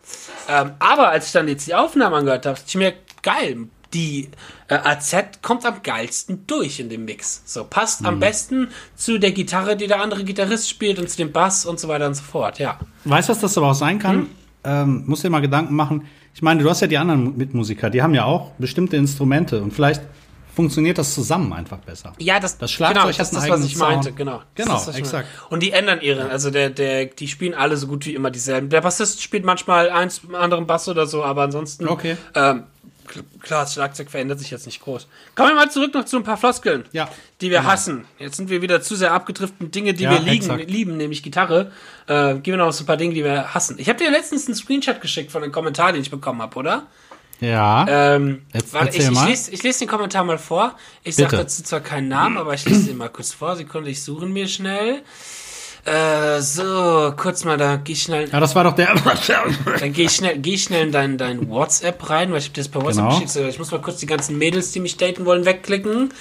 [0.48, 4.28] Ähm, aber als ich dann jetzt die Aufnahme angehört habe, dachte ich mir, geil, die
[4.68, 7.42] äh, AZ kommt am geilsten durch in dem Mix.
[7.46, 8.06] So, passt Mhm.
[8.08, 11.80] am besten zu der Gitarre, die der andere Gitarrist spielt und zu dem Bass und
[11.80, 12.78] so weiter und so fort, ja.
[13.04, 14.26] Weißt du, was das aber auch sein kann?
[14.64, 16.06] Ähm, musst dir mal Gedanken machen.
[16.34, 19.72] Ich meine, du hast ja die anderen Mitmusiker, die haben ja auch bestimmte Instrumente und
[19.72, 20.02] vielleicht
[20.54, 22.12] funktioniert das zusammen einfach besser.
[22.18, 24.16] Ja, das, Das Schlagzeug genau, hat das ist einen das, was ich meinte, Sound.
[24.16, 24.42] genau.
[24.54, 25.26] Das Genau, ist das, ich exakt.
[25.28, 25.52] meinte.
[25.54, 28.68] Und die ändern ihre, also der, der, die spielen alle so gut wie immer dieselben.
[28.70, 32.16] Der Bassist spielt manchmal eins mit einem anderen Bass oder so, aber ansonsten, Okay.
[32.36, 32.64] ähm,
[33.40, 35.06] klar, das Schlagzeug verändert sich jetzt nicht groß.
[35.34, 37.08] Kommen wir mal zurück noch zu ein paar Floskeln, Ja,
[37.40, 37.70] die wir genau.
[37.70, 38.04] hassen.
[38.18, 41.72] Jetzt sind wir wieder zu sehr abgedriftet Dinge, die Ja, wir liegen, lieben, nämlich Gitarre.
[42.06, 43.76] Äh, gehen wir noch so ein paar Dinge, die wir hassen.
[43.78, 46.86] Ich habe dir letztens einen Screenshot geschickt von einem Kommentar, den ich bekommen habe, oder?
[47.40, 47.86] Ja.
[47.88, 50.76] Ähm, Jetzt warte, ich, ich, lese, ich lese den Kommentar mal vor.
[51.02, 53.56] Ich sage dazu zwar keinen Namen, aber ich lese den mal kurz vor.
[53.56, 55.02] Sekunde, ich suche ihn mir schnell.
[55.86, 58.28] Äh, so, kurz mal, da geh ich schnell.
[58.30, 58.94] Ja, das war doch der.
[59.80, 62.54] Dann geh ich schnell, geh ich schnell in dein, dein WhatsApp rein, weil ich hab
[62.54, 63.20] das per WhatsApp Genau.
[63.20, 63.48] geschickt.
[63.50, 66.12] Ich muss mal kurz die ganzen Mädels, die mich daten wollen, wegklicken.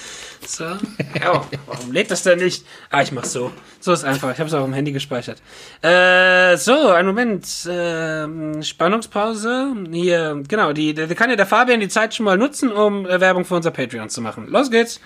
[0.46, 0.66] So.
[0.66, 2.66] Ja, warum lädt das denn nicht?
[2.90, 3.52] Ah, ich mach's so.
[3.80, 4.34] So ist einfach.
[4.34, 5.42] Ich habe es auch im Handy gespeichert.
[5.82, 7.48] Äh, so, einen Moment.
[7.70, 9.74] Ähm, Spannungspause.
[9.94, 10.74] Hier, genau.
[10.74, 13.56] Die, da kann ja der Fabian die Zeit schon mal nutzen, um äh, Werbung für
[13.56, 14.48] unser Patreon zu machen.
[14.50, 15.00] Los geht's.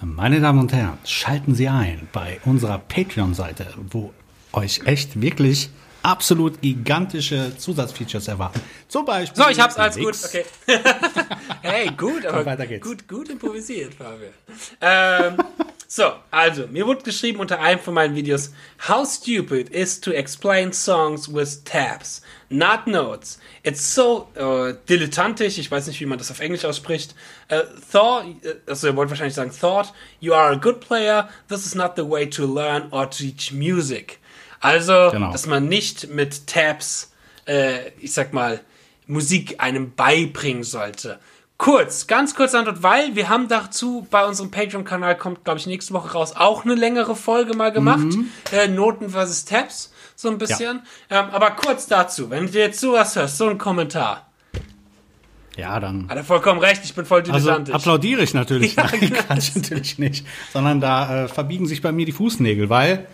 [0.00, 4.12] Meine Damen und Herren, schalten Sie ein bei unserer Patreon-Seite, wo
[4.52, 5.70] euch echt wirklich
[6.04, 8.60] absolut gigantische Zusatzfeatures erwarten.
[8.86, 9.42] Zum Beispiel.
[9.42, 10.16] So, ich hab's alles gut.
[10.24, 10.44] Okay.
[11.62, 12.86] hey, gut, aber weiter geht's.
[12.86, 14.32] gut, gut improvisiert, Fabian.
[14.80, 15.36] Ähm,
[15.88, 18.52] so, also, mir wurde geschrieben unter einem von meinen Videos,
[18.86, 23.38] How stupid is to explain songs with tabs, not notes.
[23.62, 27.14] It's so äh, dilettantisch, ich weiß nicht, wie man das auf Englisch ausspricht.
[27.48, 31.66] Äh, thought, äh, also ihr wollt wahrscheinlich sagen, thought, you are a good player, this
[31.66, 34.18] is not the way to learn or teach music.
[34.60, 35.30] Also, Genau.
[35.32, 37.12] dass man nicht mit Tabs,
[37.46, 38.60] äh, ich sag mal,
[39.06, 41.18] Musik einem beibringen sollte.
[41.58, 45.92] Kurz, ganz kurz Antwort, weil wir haben dazu bei unserem Patreon-Kanal kommt, glaube ich, nächste
[45.92, 47.98] Woche raus, auch eine längere Folge mal gemacht.
[48.04, 48.30] Mhm.
[48.52, 50.82] Äh, Noten versus Tabs, so ein bisschen.
[51.10, 54.26] Ähm, aber kurz dazu, wenn du jetzt sowas hörst, so ein Kommentar.
[55.56, 56.08] Ja, dann.
[56.08, 57.74] Hat er vollkommen recht, ich bin voll Also dilettantisch.
[57.74, 58.74] applaudiere ich natürlich.
[58.76, 60.26] Ja, Nein, kann ich natürlich nicht.
[60.52, 63.06] Sondern da äh, verbiegen sich bei mir die Fußnägel, weil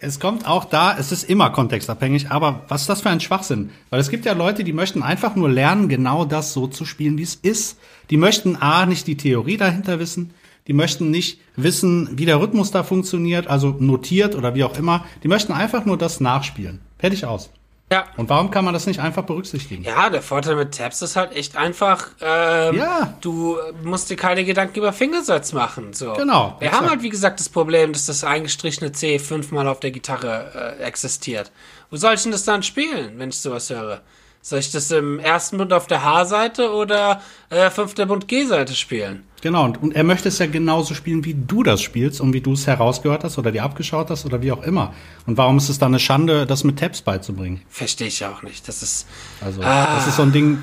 [0.00, 3.70] es kommt auch da, es ist immer kontextabhängig, aber was ist das für ein Schwachsinn?
[3.88, 7.16] Weil es gibt ja Leute, die möchten einfach nur lernen, genau das so zu spielen,
[7.16, 7.78] wie es ist.
[8.10, 10.34] Die möchten A, nicht die Theorie dahinter wissen,
[10.66, 15.04] die möchten nicht wissen, wie der Rhythmus da funktioniert, also notiert oder wie auch immer.
[15.22, 16.80] Die möchten einfach nur das nachspielen.
[16.98, 17.50] Fertig aus.
[17.92, 18.06] ja.
[18.16, 19.84] Und warum kann man das nicht einfach berücksichtigen?
[19.84, 23.14] Ja, der Vorteil mit Tabs ist halt echt einfach, ähm, Ja.
[23.20, 25.92] du musst dir keine Gedanken über Fingersatz machen.
[25.92, 26.14] So.
[26.14, 26.82] Genau, Wir exakt.
[26.82, 30.82] haben halt, wie gesagt, das Problem, dass das eingestrichene C fünfmal auf der Gitarre äh,
[30.82, 31.52] existiert.
[31.90, 34.00] Wo soll ich denn das dann spielen, wenn ich sowas höre?
[34.46, 39.22] Soll ich das im ersten Bund auf der H-Seite oder äh, fünfter Bund G-Seite spielen?
[39.40, 42.42] Genau, und, und er möchte es ja genauso spielen, wie du das spielst und wie
[42.42, 44.92] du es herausgehört hast oder dir abgeschaut hast oder wie auch immer.
[45.26, 47.62] Und warum ist es dann eine Schande, das mit Tabs beizubringen?
[47.70, 48.68] Verstehe ich auch nicht.
[48.68, 49.06] Das ist.
[49.40, 49.94] Also, Ah.
[49.94, 50.58] das ist so ein Ding,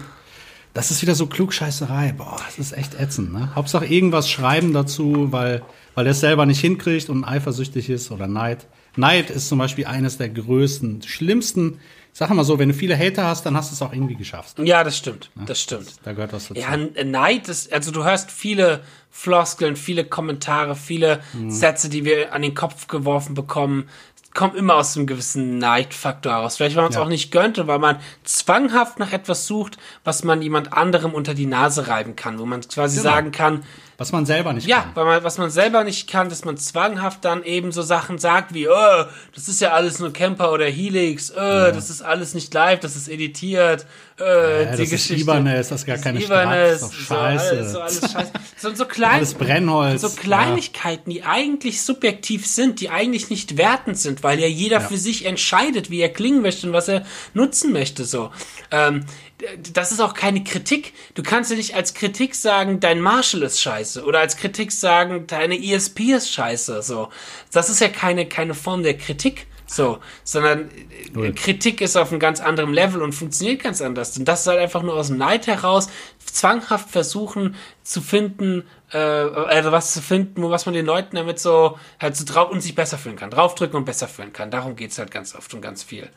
[0.76, 2.14] das ist wieder so Klugscheißerei.
[2.16, 3.50] Boah, das ist echt ätzend, ne?
[3.56, 5.64] Hauptsache irgendwas schreiben dazu, weil,
[5.96, 8.68] weil er es selber nicht hinkriegt und eifersüchtig ist oder Neid.
[8.96, 11.80] Neid ist zum Beispiel eines der größten, schlimmsten,
[12.14, 14.60] sag mal so, wenn du viele Hater hast, dann hast du es auch irgendwie geschafft.
[14.60, 15.30] Ja, das stimmt.
[15.46, 15.94] Das stimmt.
[16.04, 16.60] Da gehört was dazu.
[16.60, 22.34] Ja, N- Neid ist, also du hörst viele Floskeln, viele Kommentare, viele Sätze, die wir
[22.34, 23.88] an den Kopf geworfen bekommen,
[24.34, 26.56] kommen immer aus einem gewissen Neidfaktor heraus.
[26.56, 27.04] Vielleicht, weil man es Ja.
[27.04, 31.46] auch nicht gönnte, weil man zwanghaft nach etwas sucht, was man jemand anderem unter die
[31.48, 33.10] Nase reiben kann, wo man quasi Genau.
[33.12, 33.64] sagen kann,
[34.02, 34.92] was man selber nicht ja, kann.
[34.96, 38.52] weil man, was man selber nicht kann, dass man zwanghaft dann eben so Sachen sagt
[38.54, 42.52] wie, oh, das ist ja alles nur Camper oder Helix, oh, das ist alles nicht
[42.54, 43.86] live, das ist editiert,
[44.20, 45.14] äh, Ja, die das Geschichte.
[45.16, 47.50] ist Ibanez, das ist gar keine Ibanez, so ist doch scheiße.
[47.52, 48.32] alles, so alles scheiße.
[48.58, 50.02] So, so klein, Alles Brennholz.
[50.02, 54.88] so Kleinigkeiten, die eigentlich subjektiv sind, die eigentlich nicht wertend sind, weil ja jeder Ja.
[54.88, 58.32] für sich entscheidet, wie er klingen möchte und was er nutzen möchte, so.
[58.72, 59.06] Ähm,
[59.74, 60.94] das ist auch keine Kritik.
[61.16, 65.28] Du kannst ja nicht als Kritik sagen, dein Marshall ist scheiße oder als Kritik sagen,
[65.28, 67.10] deine ESP ist scheiße, so.
[67.52, 69.48] Das ist ja keine, keine Form der Kritik.
[69.72, 71.34] So, sondern äh, Null.
[71.34, 74.18] Kritik ist auf einem ganz anderen Level und funktioniert ganz anders.
[74.18, 75.88] Und das ist halt einfach nur aus dem Neid heraus
[76.26, 81.80] zwanghaft versuchen zu finden, äh, also was zu finden, was man den Leuten damit so
[82.02, 84.52] halt so drauf und sich besser fühlen kann, draufdrücken und besser fühlen kann.
[84.52, 86.10] Darum geht's halt ganz oft und ganz viel.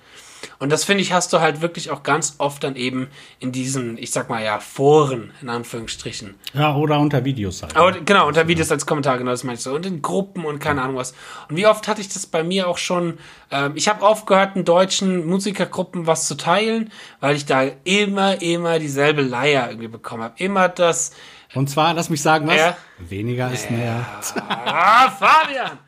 [0.59, 3.09] Und das finde ich, hast du halt wirklich auch ganz oft dann eben
[3.41, 6.35] in diesen, ich sag mal ja, Foren, in Anführungsstrichen.
[6.53, 7.77] Ja, oder unter Videos halt.
[7.77, 9.75] Aber genau, unter Videos als Kommentar, genau das meinst du.
[9.75, 11.15] Und in Gruppen und keine Ahnung was.
[11.49, 13.19] Und wie oft hatte ich das bei mir auch schon,
[13.51, 18.79] ähm, ich habe aufgehört, in deutschen Musikergruppen was zu teilen, weil ich da immer, immer
[18.79, 20.35] dieselbe Leier irgendwie bekommen habe.
[20.39, 21.13] Immer das,
[21.55, 22.57] Und zwar, lass mich sagen, was?
[22.57, 22.77] Ja.
[22.99, 24.07] Weniger ist mehr.
[24.49, 25.79] ah, Fabian!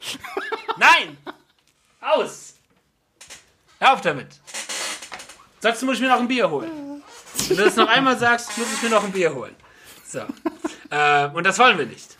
[0.78, 1.18] Nein!
[2.00, 2.54] Aus!
[3.80, 4.28] Hör auf damit!
[5.60, 7.02] Sagst du, muss ich mir noch ein Bier holen?
[7.48, 9.56] Wenn du das noch einmal sagst, muss ich mir noch ein Bier holen.
[10.06, 10.20] So.
[10.90, 12.18] Äh, und das wollen wir nicht.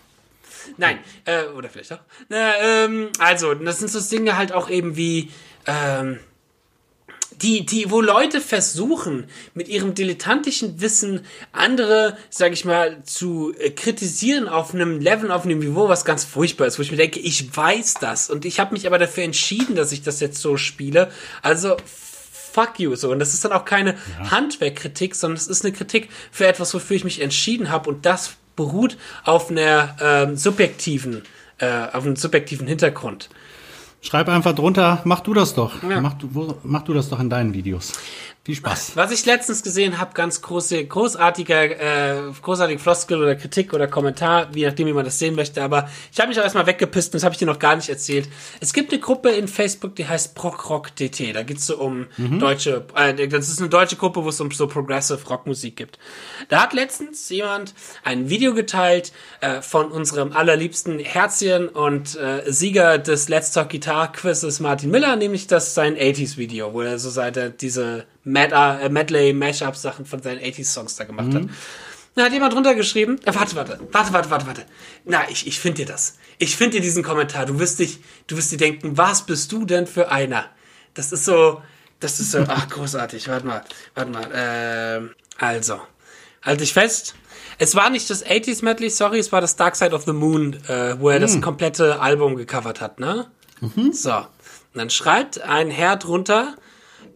[0.78, 1.98] Nein, äh, oder vielleicht auch.
[2.28, 5.32] Na, ähm, also, das sind so Dinge halt auch eben wie,
[5.66, 6.20] ähm,
[7.42, 9.24] die, die, wo Leute versuchen,
[9.54, 15.44] mit ihrem dilettantischen Wissen andere, sag ich mal, zu äh, kritisieren auf einem Level, auf
[15.44, 18.60] einem Niveau, was ganz furchtbar ist, wo ich mir denke, ich weiß das und ich
[18.60, 21.10] habe mich aber dafür entschieden, dass ich das jetzt so spiele.
[21.42, 21.76] Also
[22.52, 23.94] fuck you so und das ist dann auch keine
[24.30, 28.32] Handwerkkritik, sondern es ist eine Kritik für etwas, wofür ich mich entschieden habe und das
[28.56, 31.22] beruht auf einer ähm, subjektiven,
[31.58, 33.30] äh, auf einem subjektiven Hintergrund.
[34.02, 35.82] Schreib einfach drunter, mach du das doch.
[35.82, 36.00] Ja.
[36.00, 37.92] Mach, du, wo, mach du das doch in deinen Videos.
[38.42, 38.92] Viel Spaß.
[38.96, 44.54] Was ich letztens gesehen habe, ganz große, großartiger, äh, großartige Floskel oder Kritik oder Kommentar,
[44.54, 47.18] wie nachdem wie man das sehen möchte, aber ich habe mich auch erstmal weggepisst und
[47.18, 48.30] das habe ich dir noch gar nicht erzählt.
[48.60, 51.34] Es gibt eine Gruppe in Facebook, die heißt Prog DT.
[51.34, 52.38] Da geht's so um mhm.
[52.38, 55.98] deutsche, äh, das ist eine deutsche Gruppe, wo es um so Progressive Rockmusik gibt.
[56.48, 57.74] Da hat letztens jemand
[58.04, 64.10] ein Video geteilt äh, von unserem allerliebsten Herzchen und äh, Sieger des Let's Talk Guitar
[64.10, 68.88] Quizzes Martin Miller, nämlich das sein 80s Video, wo er so seit diese Mad äh,
[68.88, 71.34] Medley, Mashup-Sachen von seinen 80s-Songs da gemacht mhm.
[71.34, 71.48] hat.
[72.14, 74.66] Da hat jemand drunter geschrieben, äh, warte, warte, warte, warte, warte, warte.
[75.04, 76.18] Na, ich, ich finde dir das.
[76.38, 77.46] Ich finde dir diesen Kommentar.
[77.46, 80.46] Du wirst dich, du wirst dir denken, was bist du denn für einer?
[80.94, 81.62] Das ist so,
[82.00, 83.28] das ist so, ach, großartig.
[83.28, 84.32] Warte mal, warte mal.
[84.32, 85.80] Äh, also,
[86.42, 87.14] halt dich fest.
[87.58, 90.54] Es war nicht das 80s Medley, sorry, es war das Dark Side of the Moon,
[90.66, 91.22] äh, wo er mhm.
[91.22, 93.30] das komplette Album gecovert hat, ne?
[93.60, 93.92] Mhm.
[93.92, 94.16] So.
[94.16, 94.26] Und
[94.74, 96.54] dann schreibt ein Herr drunter,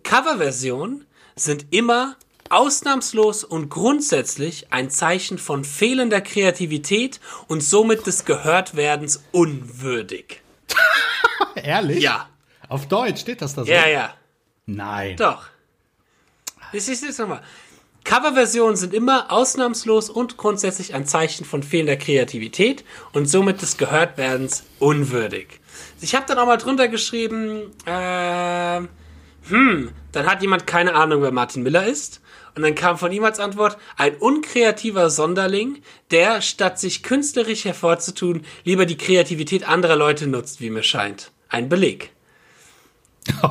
[0.03, 2.17] Coverversionen sind immer
[2.51, 10.43] ausnahmslos und grundsätzlich ein Zeichen von fehlender Kreativität und somit des Gehörtwerdens unwürdig.
[11.55, 12.03] Ehrlich?
[12.03, 12.29] Ja.
[12.69, 13.71] Auf Deutsch steht das da so?
[13.71, 14.15] Ja, ja.
[14.67, 15.17] Nein.
[15.17, 15.47] Doch.
[16.73, 17.43] Das ist jetzt nochmal.
[18.05, 24.65] Coverversionen sind immer ausnahmslos und grundsätzlich ein Zeichen von fehlender Kreativität und somit des Gehörtwerdens
[24.79, 25.61] unwürdig.
[26.03, 28.83] Ich habe dann auch mal drunter geschrieben, äh,
[29.49, 32.21] hm, dann hat jemand keine Ahnung, wer Martin Miller ist.
[32.57, 38.45] Und dann kam von ihm als Antwort ein unkreativer Sonderling, der, statt sich künstlerisch hervorzutun,
[38.63, 41.33] lieber die Kreativität anderer Leute nutzt, wie mir scheint.
[41.49, 42.13] Ein Beleg.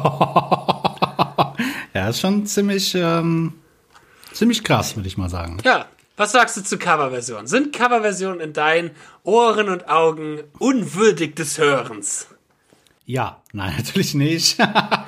[1.93, 3.53] ja, ist schon ziemlich, ähm,
[4.31, 5.57] ziemlich krass, würde ich mal sagen.
[5.63, 5.87] Ja.
[6.15, 7.47] Was sagst du zu Coverversionen?
[7.47, 8.91] Sind Coverversionen in deinen
[9.23, 12.27] Ohren und Augen unwürdig des Hörens?
[13.05, 14.57] Ja, nein, natürlich nicht.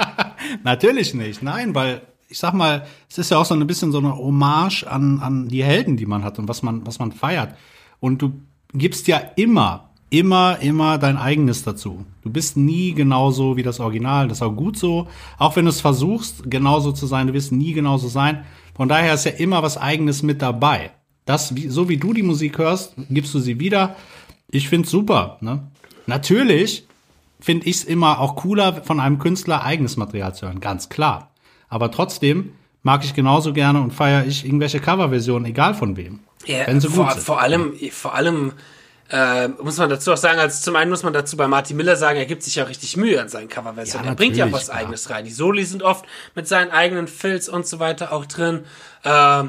[0.63, 1.41] natürlich nicht.
[1.41, 4.83] Nein, weil ich sag mal, es ist ja auch so ein bisschen so eine Hommage
[4.83, 7.55] an, an die Helden, die man hat und was man, was man feiert.
[7.99, 8.41] Und du
[8.73, 12.05] gibst ja immer, immer, immer dein eigenes dazu.
[12.23, 14.27] Du bist nie genauso wie das Original.
[14.27, 15.07] Das ist auch gut so.
[15.37, 18.43] Auch wenn du es versuchst, genauso zu sein, du wirst nie genauso sein.
[18.75, 20.91] Von daher ist ja immer was eigenes mit dabei.
[21.25, 23.95] Das, so wie du die Musik hörst, gibst du sie wieder.
[24.51, 25.37] Ich find's super.
[25.41, 25.67] Ne?
[26.05, 26.84] Natürlich
[27.45, 31.29] finde ich es immer auch cooler, von einem Künstler eigenes Material zu hören, ganz klar.
[31.69, 36.21] Aber trotzdem mag ich genauso gerne und feiere ich irgendwelche Coverversionen, egal von wem.
[36.47, 37.23] Ja, wenn sie vor, gut sind.
[37.23, 38.53] vor allem, vor allem
[39.11, 41.95] äh, muss man dazu auch sagen, als zum einen muss man dazu bei Martin Miller
[41.95, 44.05] sagen, er gibt sich ja richtig Mühe an seinen Coverversionen.
[44.05, 44.79] Ja, er bringt ja auch was klar.
[44.79, 45.25] eigenes rein.
[45.25, 46.03] Die Soli sind oft
[46.33, 48.61] mit seinen eigenen Filz und so weiter auch drin.
[49.03, 49.43] Äh,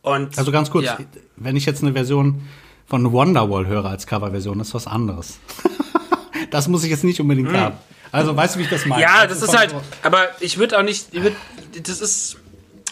[0.00, 0.96] und also ganz kurz, ja.
[1.36, 2.48] wenn ich jetzt eine Version
[2.86, 5.38] von Wonderwall höre als Coverversion, ist was anderes.
[6.54, 7.56] das muss ich jetzt nicht unbedingt hm.
[7.56, 7.76] haben.
[8.12, 9.02] Also weißt du, wie ich das meine?
[9.02, 11.34] Ja, das, das ist halt, aber ich würde auch nicht, ich würd,
[11.82, 12.36] das ist,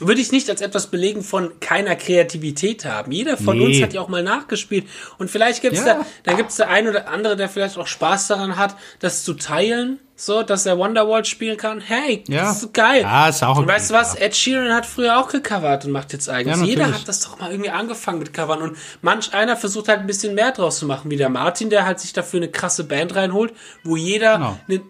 [0.00, 3.12] würde ich nicht als etwas belegen von keiner Kreativität haben.
[3.12, 3.66] Jeder von nee.
[3.66, 4.86] uns hat ja auch mal nachgespielt.
[5.18, 5.94] Und vielleicht gibt's ja.
[5.94, 9.34] da, dann gibt's der ein oder andere, der vielleicht auch Spaß daran hat, das zu
[9.34, 11.80] teilen, so, dass er Wonderwall spielen kann.
[11.80, 12.42] Hey, ja.
[12.42, 13.02] das ist geil.
[13.02, 14.14] Ja, ist auch Und weißt du was?
[14.14, 16.60] Ed Sheeran hat früher auch gecovert und macht jetzt eigenes.
[16.60, 18.62] Ja, Jeder hat das doch mal irgendwie angefangen mit Covern.
[18.62, 21.84] Und manch einer versucht halt ein bisschen mehr draus zu machen, wie der Martin, der
[21.84, 24.60] halt sich dafür eine krasse Band reinholt, wo jeder genau.
[24.68, 24.82] eine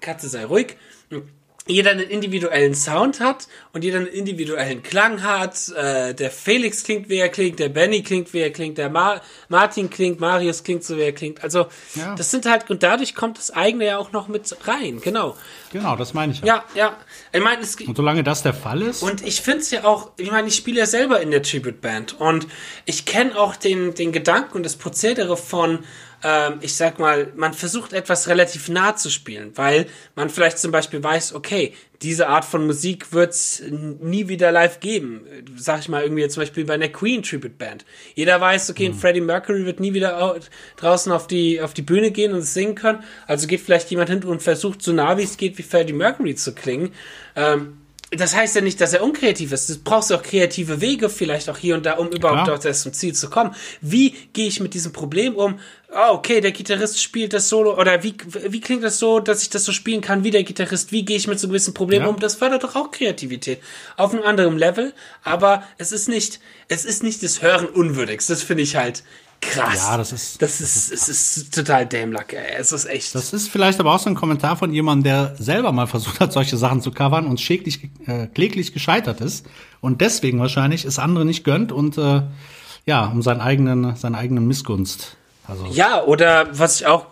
[0.00, 0.76] Katze sei ruhig,
[1.66, 5.68] jeder einen individuellen Sound hat und jeder einen individuellen Klang hat.
[5.68, 9.20] Äh, der Felix klingt, wie er klingt, der Benny klingt, wie er klingt, der Ma
[9.48, 11.42] Martin klingt, Marius klingt, so wie er klingt.
[11.44, 12.16] Also ja.
[12.16, 15.36] das sind halt, und dadurch kommt das eigene ja auch noch mit rein, genau.
[15.72, 16.46] Genau, das meine ich ja.
[16.46, 16.96] Ja, ja.
[17.32, 19.02] Ich meine, es Und solange das der Fall ist.
[19.02, 21.80] Und ich finde es ja auch, ich meine, ich spiele ja selber in der Tribute
[21.80, 22.48] Band und
[22.86, 25.84] ich kenne auch den, den Gedanken und das Prozedere von
[26.24, 30.70] ähm, ich sag mal, man versucht etwas relativ nah zu spielen, weil man vielleicht zum
[30.70, 35.24] Beispiel weiß, okay, diese Art von Musik wird's nie wieder live geben.
[35.56, 37.84] Sag ich mal irgendwie zum Beispiel bei einer Queen Tribute Band.
[38.14, 38.94] Jeder weiß, okay, mhm.
[38.94, 40.38] Freddie Mercury wird nie wieder
[40.76, 43.04] draußen auf die, auf die Bühne gehen und singen können.
[43.26, 46.34] Also geht vielleicht jemand hin und versucht so nah wie es geht, wie Freddie Mercury
[46.34, 46.92] zu klingen.
[47.36, 47.78] Ähm,
[48.16, 49.68] das heißt ja nicht, dass er unkreativ ist.
[49.68, 52.92] Du brauchst auch kreative Wege, vielleicht auch hier und da, um überhaupt dort erst zum
[52.92, 53.54] Ziel zu kommen.
[53.80, 55.58] Wie gehe ich mit diesem Problem um?
[55.94, 58.14] Oh, okay, der Gitarrist spielt das Solo, oder wie,
[58.48, 60.92] wie klingt das so, dass ich das so spielen kann wie der Gitarrist?
[60.92, 62.10] Wie gehe ich mit so gewissen Problemen ja.
[62.10, 62.18] um?
[62.18, 63.60] Das fördert doch auch Kreativität.
[63.96, 64.92] Auf einem anderen Level,
[65.22, 68.26] aber es ist nicht, es ist nicht des Hören unwürdigs.
[68.26, 69.04] Das finde ich halt
[69.42, 69.76] krass.
[69.76, 70.40] Ja, das ist.
[70.40, 72.54] Das ist, es ist total dämlack, ey.
[72.56, 73.14] Es ist echt.
[73.14, 76.32] Das ist vielleicht aber auch so ein Kommentar von jemandem, der selber mal versucht hat,
[76.32, 79.46] solche Sachen zu covern und schädlich, äh, kläglich gescheitert ist.
[79.80, 82.22] Und deswegen wahrscheinlich es andere nicht gönnt und äh,
[82.86, 85.16] ja, um seinen eigenen, seinen eigenen Missgunst
[85.46, 87.06] Also Ja, oder was ich auch,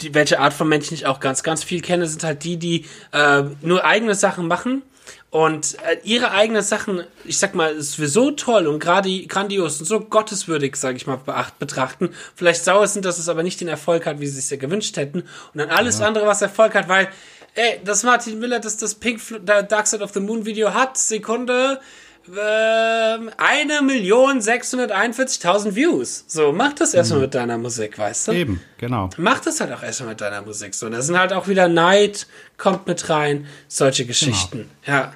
[0.00, 2.86] die, welche Art von Menschen ich auch ganz, ganz viel kenne, sind halt die, die
[3.12, 4.82] äh, nur eigene Sachen machen
[5.30, 9.78] und äh, ihre eigenen Sachen, ich sag mal, ist für so toll und gerade grandios
[9.78, 12.10] und so gotteswürdig, sage ich mal, beacht, betrachten.
[12.34, 14.96] Vielleicht sauer sind, dass es aber nicht den Erfolg hat, wie sie es ja gewünscht
[14.96, 15.20] hätten.
[15.20, 17.08] Und dann alles andere, was Erfolg hat, weil,
[17.54, 21.80] ey, das Martin Miller, das das Pink Dark Side of the Moon Video hat, Sekunde,
[22.28, 26.24] ähm, eine Million 641.000 Views.
[26.26, 28.32] So, mach das erstmal mit deiner Musik, weißt du?
[28.32, 29.10] eben, genau.
[29.16, 30.86] Mach das halt auch erstmal mit deiner Musik so.
[30.86, 32.26] Und da sind halt auch wieder Neid,
[32.58, 34.68] kommt mit rein, solche Geschichten.
[34.86, 35.12] Ja.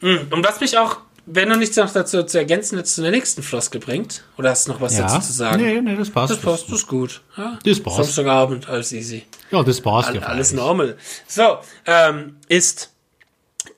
[0.00, 3.10] Mm, Und was mich auch, wenn du nichts noch dazu zu ergänzen jetzt zu der
[3.10, 5.02] nächsten Floskel bringt, oder hast du noch was Ja.
[5.06, 5.62] dazu zu sagen?
[5.62, 6.32] Nee, nee, das passt.
[6.32, 7.22] Das passt, das ist gut.
[7.36, 7.58] Ja.
[7.64, 7.96] Das passt.
[7.96, 9.24] Samstagabend, alles easy.
[9.50, 10.20] Ja, das passt ja.
[10.22, 10.96] Alles normal.
[11.26, 12.92] So, ähm, ist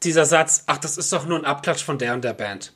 [0.02, 2.72] dieser Satz, ach, das ist doch nur ein Abklatsch von der und der Band.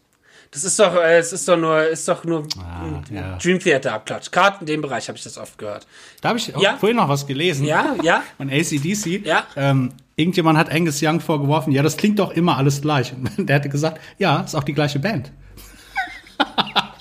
[0.53, 3.38] Das ist doch, äh, es ist doch nur, ist doch nur Ah, ja.
[3.42, 4.30] Dream Theater Abklatsch.
[4.30, 5.86] Gerade in dem Bereich habe ich das oft gehört.
[6.20, 6.76] Da habe ich auch Ja.
[6.76, 7.64] vorhin noch was gelesen.
[7.64, 8.22] Ja, ja.
[8.36, 9.24] Von ACDC.
[9.26, 9.46] Ja.
[9.57, 13.14] Ähm, irgendjemand hat Angus Young vorgeworfen, ja, das klingt doch immer alles gleich.
[13.38, 15.32] Und der hatte gesagt, ja, ist auch die gleiche Band.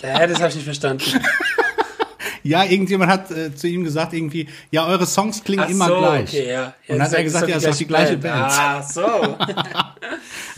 [0.03, 1.03] Äh, das habe ich nicht verstanden.
[2.41, 6.29] Ja, irgendjemand hat äh, zu ihm gesagt, irgendwie, ja, eure Songs klingen immer so, gleich.
[6.29, 6.53] Okay, ja.
[6.53, 8.51] ja Und dann hat er gesagt, ja, ist doch die gleiche Band.
[8.51, 9.37] Ah, so.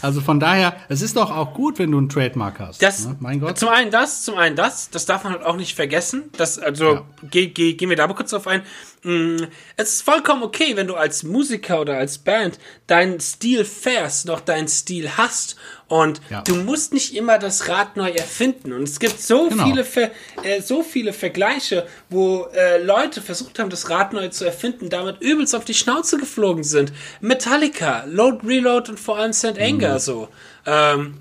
[0.03, 2.81] Also von daher, es ist doch auch gut, wenn du einen Trademark hast.
[2.83, 3.15] Das, ne?
[3.19, 3.57] Mein Gott.
[3.57, 6.23] Zum einen das, zum einen das, das darf man halt auch nicht vergessen.
[6.37, 7.05] Das, also, Ja.
[7.31, 8.63] geh, geh, gehen wir da mal kurz drauf ein.
[9.03, 9.37] Mm,
[9.75, 14.39] Es ist vollkommen okay, wenn du als Musiker oder als Band deinen Stil fährst, noch
[14.39, 15.55] deinen Stil hast
[15.87, 16.41] und Ja.
[16.41, 18.71] du musst nicht immer das Rad neu erfinden.
[18.71, 19.65] Und es gibt so Genau.
[19.65, 20.11] viele, Ver,
[20.43, 25.19] äh, so viele Vergleiche, wo äh, Leute versucht haben, das Rad neu zu erfinden, damit
[25.21, 26.93] übelst auf die Schnauze geflogen sind.
[27.19, 29.59] Metallica, Load, Reload und vor allem St.
[29.59, 30.29] Anger so.
[30.65, 31.17] Ähm,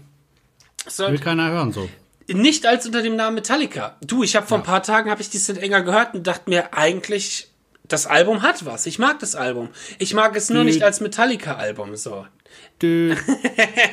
[0.96, 1.88] Will keiner hören so.
[2.28, 3.96] nicht als unter dem Namen Metallica.
[4.02, 5.58] Du, ich habe vor ein paar Tagen habe ich die St.
[5.58, 7.48] Enger gehört und dachte mir eigentlich
[7.86, 8.86] das Album hat was.
[8.86, 9.68] Ich mag das Album.
[9.98, 12.26] Ich mag es nur Dü- nicht als Metallica Album so.
[12.82, 13.14] Dö.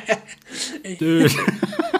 [1.00, 1.28] Dö.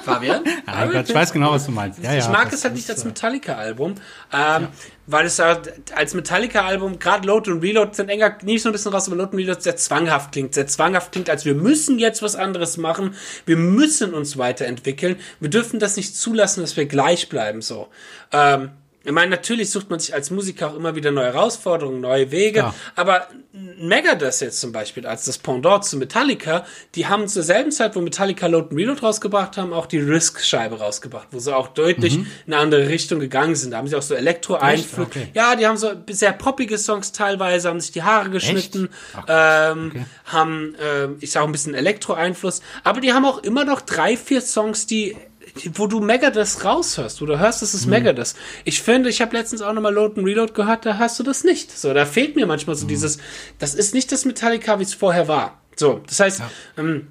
[0.03, 0.43] Fabian?
[0.67, 2.03] Mein Gott, ich weiß genau, was du meinst.
[2.03, 3.95] Ja, ja, ich mag das es halt nicht als äh, Metallica-Album,
[4.33, 4.69] ähm,
[5.07, 8.93] weil es halt als Metallica-Album, gerade Load und Reload sind enger, nicht so ein bisschen
[8.93, 10.55] raus, aber Load und Reload sehr zwanghaft klingt.
[10.55, 13.15] Sehr zwanghaft klingt, als wir müssen jetzt was anderes machen,
[13.47, 17.89] wir müssen uns weiterentwickeln, wir dürfen das nicht zulassen, dass wir gleich bleiben, so.
[18.33, 18.71] Ähm,
[19.03, 22.59] ich meine, natürlich sucht man sich als Musiker auch immer wieder neue Herausforderungen, neue Wege,
[22.61, 22.75] Ja.
[22.97, 27.97] aber Megadeth jetzt zum Beispiel als das Pendant zu Metallica, die haben zur selben Zeit,
[27.97, 32.17] wo Metallica Load and Reload rausgebracht haben, auch die Risk-Scheibe rausgebracht, wo sie auch deutlich
[32.17, 33.71] in eine andere Richtung gegangen sind.
[33.71, 35.07] Da haben sie auch so Elektro-Einfluss.
[35.07, 35.29] Okay.
[35.35, 38.91] Ja, die haben so sehr poppige Songs teilweise, haben sich die Haare geschnitten,
[39.27, 43.81] ähm, haben, ähm, ich sag auch ein bisschen Elektro-Einfluss, aber die haben auch immer noch
[43.81, 45.17] drei, vier Songs, die
[45.75, 47.91] wo du Megadeth raushörst, wo du hörst, das ist Mhm.
[47.91, 48.35] Megadeth.
[48.65, 51.45] Ich finde, ich habe letztens auch nochmal Load and Reload gehört, da hast du das
[51.45, 51.77] nicht.
[51.77, 52.81] So, da fehlt mir manchmal Mhm.
[52.81, 53.19] so dieses,
[53.59, 55.61] das ist nicht das Metallica, wie es vorher war.
[55.77, 56.43] So, das heißt,
[56.79, 57.09] ähm,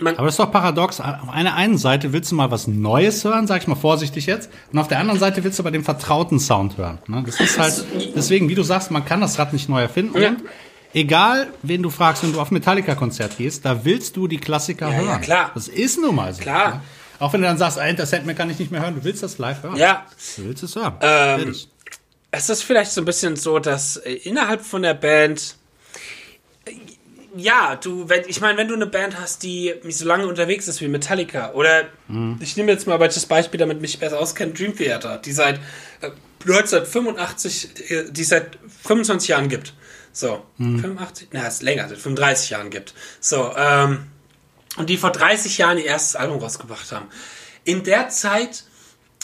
[0.00, 1.00] Aber das ist doch paradox.
[1.00, 4.48] Auf einer einen Seite willst du mal was Neues hören, sag ich mal vorsichtig jetzt,
[4.72, 6.98] und auf der anderen Seite willst du aber den vertrauten Sound hören.
[7.08, 7.24] Ne?
[7.26, 7.84] Das ist halt,
[8.14, 10.20] deswegen, wie du sagst, man kann das Rad nicht neu erfinden.
[10.20, 10.36] Ja.
[10.94, 14.94] Egal, wen du fragst, wenn du auf Metallica-Konzert gehst, da willst du die Klassiker Ja,
[14.94, 15.06] hören.
[15.06, 15.50] ja, klar.
[15.54, 16.40] Das ist nun mal so.
[16.42, 16.76] Klar.
[16.76, 16.80] Ne?
[17.18, 19.38] Auch wenn du dann sagst, Enter Sandman kann ich nicht mehr hören, du willst das
[19.38, 19.76] live hören.
[19.76, 20.06] ja,
[20.36, 20.94] Du willst es hören.
[21.00, 21.54] Ähm,
[22.30, 25.56] es ist vielleicht so ein bisschen so, dass äh, innerhalb von der Band
[26.66, 26.72] äh,
[27.36, 30.66] ja, du, wenn, ich meine, wenn du eine Band hast, die nicht so lange unterwegs
[30.66, 31.82] ist wie Metallica, oder
[32.40, 35.56] ich nehme jetzt mal das Beispiel, damit mich besser auskennt, Dream Theater, die seit
[36.00, 36.10] äh,
[36.46, 39.74] 1985, äh, die seit 25 Jahren gibt.
[40.12, 42.94] So, 85, na, ist länger, seit 35 Jahren gibt.
[43.20, 44.06] So, ähm,
[44.78, 47.08] und die vor 30 Jahren ihr erstes Album rausgebracht haben.
[47.64, 48.64] In der Zeit,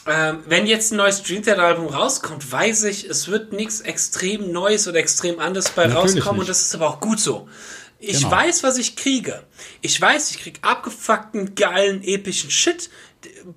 [0.07, 4.53] ähm, wenn jetzt ein neues Dream Theater Album rauskommt, weiß ich, es wird nichts extrem
[4.53, 6.51] Neues oder extrem anderes bei Natürlich rauskommen und nicht.
[6.51, 7.49] das ist aber auch gut so.
[8.01, 8.33] Ich Genau.
[8.33, 9.45] weiß, was ich kriege.
[9.81, 12.91] Ich weiß, ich krieg abgefuckten, geilen, epischen Shit.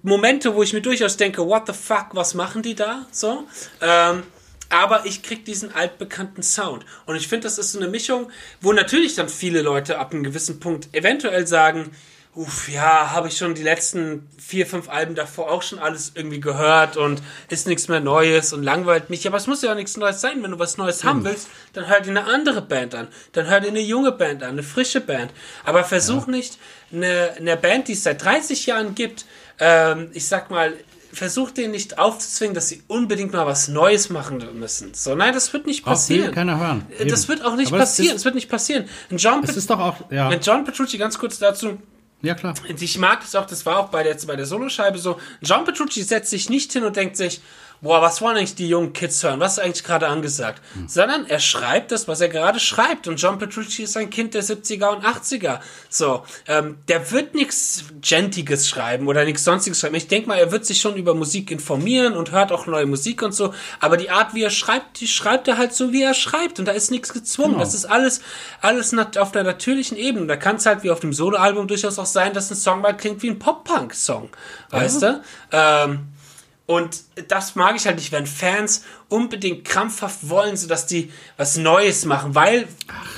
[0.04, 3.06] Momente, wo ich mir durchaus denke, what the fuck, was machen die da?
[3.12, 3.44] So.
[3.82, 4.24] Ähm,
[4.70, 6.86] aber ich krieg diesen altbekannten Sound.
[7.06, 10.24] Und ich finde, das ist so eine Mischung, wo natürlich dann viele Leute ab einem
[10.24, 11.92] gewissen Punkt eventuell sagen,
[12.38, 16.40] uff, ja, habe ich schon die letzten vier, fünf Alben davor auch schon alles irgendwie
[16.40, 19.26] gehört und ist nichts mehr Neues und langweilt mich.
[19.26, 20.44] Aber es muss ja auch nichts Neues sein.
[20.44, 23.08] Wenn du was Neues haben willst, dann hör dir eine andere Band an.
[23.32, 25.32] Dann hör dir eine junge Band an, eine frische Band.
[25.66, 26.60] Aber versuch nicht,
[26.92, 29.26] eine, eine Band, die es seit 30 Jahren gibt,
[29.60, 30.74] ähm, ich sag mal,
[31.18, 34.94] versuch denen nicht aufzuzwingen, dass sie unbedingt mal was Neues machen müssen.
[34.94, 36.34] So, nein, das wird nicht Auch passieren.
[36.34, 36.86] keiner hören.
[37.08, 37.28] Das Eben.
[37.30, 38.16] wird auch nicht Aber das passieren.
[38.16, 38.86] Es wird nicht passieren.
[39.12, 41.78] Ein John, es Pet- ist doch auch, ja, ein John Petrucci, ganz kurz dazu,
[42.22, 42.54] ja klar.
[42.80, 45.20] ich mag das auch, das war auch bei der, bei der Soloscheibe so.
[45.42, 47.42] John Petrucci setzt sich nicht hin und denkt sich,
[47.82, 49.40] boah, was wollen eigentlich die jungen Kids hören?
[49.40, 50.62] Was ist eigentlich gerade angesagt?
[50.76, 50.88] Mhm.
[50.88, 53.08] Sondern er schreibt das, was er gerade schreibt.
[53.08, 55.60] Und John Petrucci ist ein Kind der 70er und 80er.
[55.90, 59.96] So, ähm, der wird nichts Gentiges schreiben oder nichts sonstiges schreiben.
[59.96, 63.22] Ich denke mal, er wird sich schon über Musik informieren und hört auch neue Musik
[63.22, 63.54] und so.
[63.80, 66.60] Aber die Art, wie er schreibt, die schreibt er halt so, wie er schreibt.
[66.60, 67.54] Und da ist nichts gezwungen.
[67.54, 67.64] Genau.
[67.64, 68.22] Das ist alles,
[68.62, 70.26] alles auf der natürlichen Ebene.
[70.26, 72.96] Da kann es halt wie auf dem Soloalbum durchaus auch sein, dass ein Song mal
[72.96, 74.30] klingt wie ein Pop-Punk-Song.
[74.70, 75.12] Weißt ja.
[75.12, 75.22] du?
[75.52, 76.08] Ähm,
[76.68, 81.56] und das mag ich halt nicht, wenn Fans unbedingt krampfhaft wollen, so dass die was
[81.56, 82.68] Neues machen, weil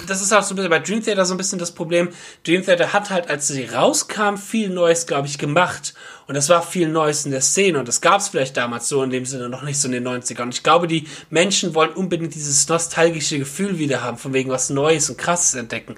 [0.06, 2.10] das ist auch so ein bisschen bei Dream Theater so ein bisschen das Problem.
[2.46, 5.96] Dream Theater hat halt, als sie rauskam, viel Neues, glaube ich, gemacht.
[6.28, 7.80] Und das war viel Neues in der Szene.
[7.80, 10.08] Und das gab es vielleicht damals so in dem Sinne noch nicht so in den
[10.08, 10.44] 90ern.
[10.44, 14.70] Und ich glaube, die Menschen wollen unbedingt dieses nostalgische Gefühl wieder haben, von wegen was
[14.70, 15.96] Neues und Krasses entdecken.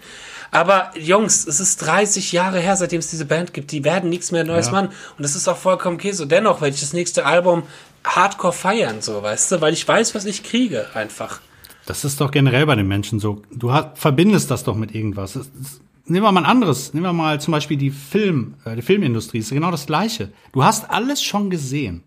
[0.51, 3.71] Aber Jungs, es ist 30 Jahre her, seitdem es diese Band gibt.
[3.71, 4.73] Die werden nichts mehr Neues ja.
[4.73, 4.87] machen.
[5.17, 6.25] Und das ist auch vollkommen okay so.
[6.25, 7.63] Dennoch werde ich das nächste Album
[8.03, 9.61] hardcore feiern, so, weißt du?
[9.61, 11.39] Weil ich weiß, was ich kriege, einfach.
[11.85, 13.41] Das ist doch generell bei den Menschen so.
[13.51, 15.33] Du hast, verbindest das doch mit irgendwas.
[15.33, 16.93] Das, das, nehmen wir mal ein anderes.
[16.93, 19.39] Nehmen wir mal zum Beispiel die Film, äh, die Filmindustrie.
[19.39, 20.31] Das ist genau das Gleiche.
[20.51, 22.03] Du hast alles schon gesehen.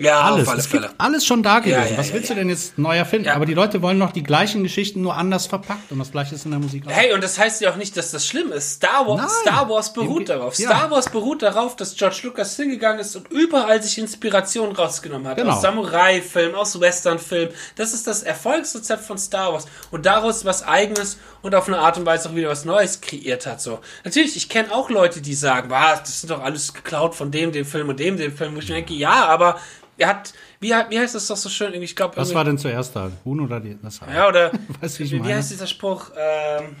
[0.00, 0.46] Ja, alles.
[0.46, 0.60] Auf alle.
[0.60, 1.78] Es gibt alles schon da gewesen.
[1.78, 3.28] Ja, ja, Was willst du denn jetzt neu erfinden?
[3.28, 6.46] Aber die Leute wollen noch die gleichen Geschichten nur anders verpackt und das gleiche ist
[6.46, 6.90] in der Musik auch.
[6.90, 8.76] Hey, und das heißt ja auch nicht, dass das schlimm ist.
[8.76, 10.56] Star Wars, Star Wars beruht darauf.
[10.56, 15.36] Star Wars beruht darauf, dass George Lucas hingegangen ist und überall sich Inspiration rausgenommen hat.
[15.36, 15.52] Genau.
[15.52, 17.52] Aus Samurai-Filmen, aus Western-Filmen.
[17.76, 19.66] Das ist das Erfolgsrezept von Star Wars.
[19.90, 23.46] Und daraus was Eigenes und auf eine Art und Weise auch wieder was Neues kreiert
[23.46, 23.60] hat.
[23.60, 23.80] So.
[24.04, 27.52] Natürlich, ich kenne auch Leute, die sagen, was, das sind doch alles geklaut von dem,
[27.52, 28.54] dem Film und dem, dem Film.
[28.54, 29.60] Wo ich denke, ja, aber
[30.00, 31.74] er hat, wie, wie heißt das doch so schön?
[31.82, 33.10] Ich glaube, was war denn zuerst da?
[33.24, 33.78] Huhn oder die?
[33.82, 36.10] Das ja, oder weißt, wie, wie, wie heißt dieser Spruch?
[36.16, 36.76] Ähm,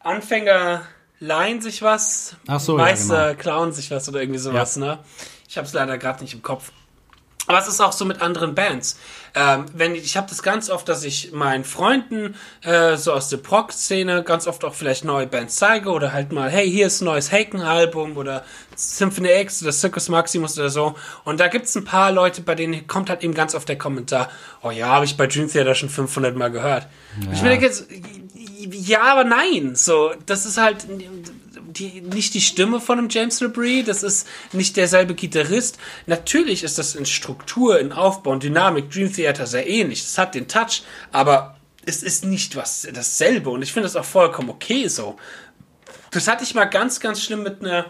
[0.00, 0.82] Anfänger
[1.20, 3.40] leihen sich was, so, Meister ja, genau.
[3.40, 4.80] klauen sich was oder irgendwie sowas, ja.
[4.80, 4.98] ne?
[5.48, 6.72] Ich habe es leider gerade nicht im Kopf.
[7.46, 8.96] Aber es ist auch so mit anderen Bands.
[9.34, 13.28] Ähm, wenn ich, ich habe das ganz oft, dass ich meinen Freunden äh, so aus
[13.28, 17.00] der Prog-Szene ganz oft auch vielleicht neue Bands zeige oder halt mal, hey, hier ist
[17.00, 18.44] ein neues Haken-Album oder
[18.76, 20.94] Symphony X oder Circus Maximus oder so.
[21.24, 24.30] Und da gibt's ein paar Leute, bei denen kommt halt eben ganz oft der Kommentar,
[24.62, 26.86] oh ja, habe ich bei Dream Theater schon 500 Mal gehört.
[27.24, 27.32] Ja.
[27.32, 27.86] Ich denke jetzt,
[28.70, 29.74] ja, aber nein.
[29.74, 30.86] So, das ist halt
[31.72, 35.78] die, nicht die Stimme von einem James LeBrie, das ist nicht derselbe Gitarrist.
[36.06, 40.02] Natürlich ist das in Struktur, in Aufbau und Dynamik Dream Theater sehr ähnlich.
[40.02, 41.56] Das hat den Touch, aber
[41.86, 45.16] es ist nicht was dasselbe und ich finde das auch vollkommen okay so.
[46.10, 47.86] Das hatte ich mal ganz, ganz schlimm mit einer,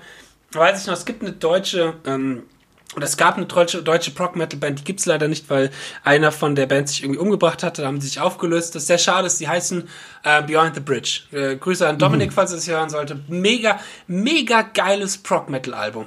[0.53, 2.45] weiß ich noch, es gibt eine deutsche ähm,
[2.97, 5.71] und es gab eine deutsche, deutsche Prog-Metal-Band, die gibt's leider nicht, weil
[6.03, 8.75] einer von der Band sich irgendwie umgebracht hatte, da haben sie sich aufgelöst.
[8.75, 9.89] Das ist sehr schade, die heißen
[10.25, 11.21] äh, Beyond the Bridge.
[11.31, 12.35] Äh, Grüße an Dominik, mhm.
[12.35, 13.21] falls er das hören sollte.
[13.29, 13.79] Mega,
[14.09, 16.07] mega geiles Prog-Metal-Album.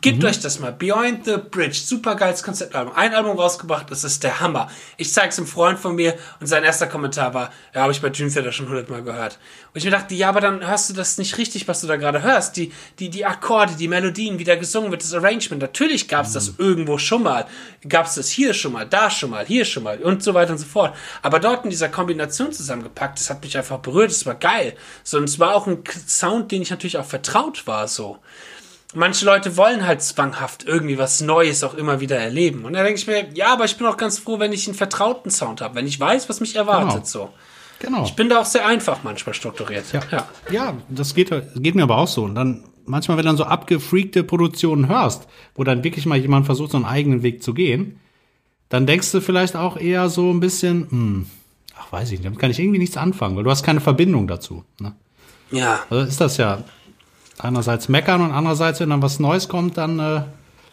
[0.00, 0.28] Gebt mhm.
[0.28, 0.72] euch das mal.
[0.72, 1.78] Beyond the Bridge.
[1.84, 2.92] Super geiles Konzeptalbum.
[2.96, 4.68] Ein Album rausgebracht, das ist der Hammer.
[4.96, 8.08] Ich zeig's einem Freund von mir und sein erster Kommentar war, ja, habe ich bei
[8.08, 9.38] Dream Theater schon hundertmal gehört.
[9.72, 11.94] Und ich mir dachte, ja, aber dann hörst du das nicht richtig, was du da
[11.94, 12.56] gerade hörst.
[12.56, 15.62] Die, die, die Akkorde, die Melodien, wie da gesungen wird, das Arrangement.
[15.62, 16.34] Natürlich gab's mhm.
[16.34, 17.46] das irgendwo schon mal.
[17.88, 20.58] Gab's das hier schon mal, da schon mal, hier schon mal und so weiter und
[20.58, 20.96] so fort.
[21.22, 24.74] Aber dort in dieser Kombination zusammengepackt, das hat mich einfach berührt, das war geil.
[25.04, 28.18] So, und es war auch ein Sound, den ich natürlich auch vertraut war, so
[28.96, 32.64] manche Leute wollen halt zwanghaft irgendwie was Neues auch immer wieder erleben.
[32.64, 34.76] Und da denke ich mir, ja, aber ich bin auch ganz froh, wenn ich einen
[34.76, 36.92] vertrauten Sound habe, wenn ich weiß, was mich erwartet.
[36.92, 37.04] Genau.
[37.04, 37.30] So.
[37.78, 38.04] Genau.
[38.04, 39.84] Ich bin da auch sehr einfach manchmal strukturiert.
[39.92, 40.26] Ja, ja.
[40.50, 42.24] ja das geht, geht mir aber auch so.
[42.24, 46.46] Und dann manchmal, wenn du dann so abgefreakte Produktionen hörst, wo dann wirklich mal jemand
[46.46, 48.00] versucht, so einen eigenen Weg zu gehen,
[48.68, 51.26] dann denkst du vielleicht auch eher so ein bisschen, hm,
[51.78, 54.26] ach weiß ich nicht, damit kann ich irgendwie nichts anfangen, weil du hast keine Verbindung
[54.26, 54.64] dazu.
[54.80, 54.94] Ne?
[55.50, 55.80] Ja.
[55.90, 56.64] Also ist das ja
[57.38, 60.22] einerseits meckern und andererseits, wenn dann was Neues kommt, dann äh,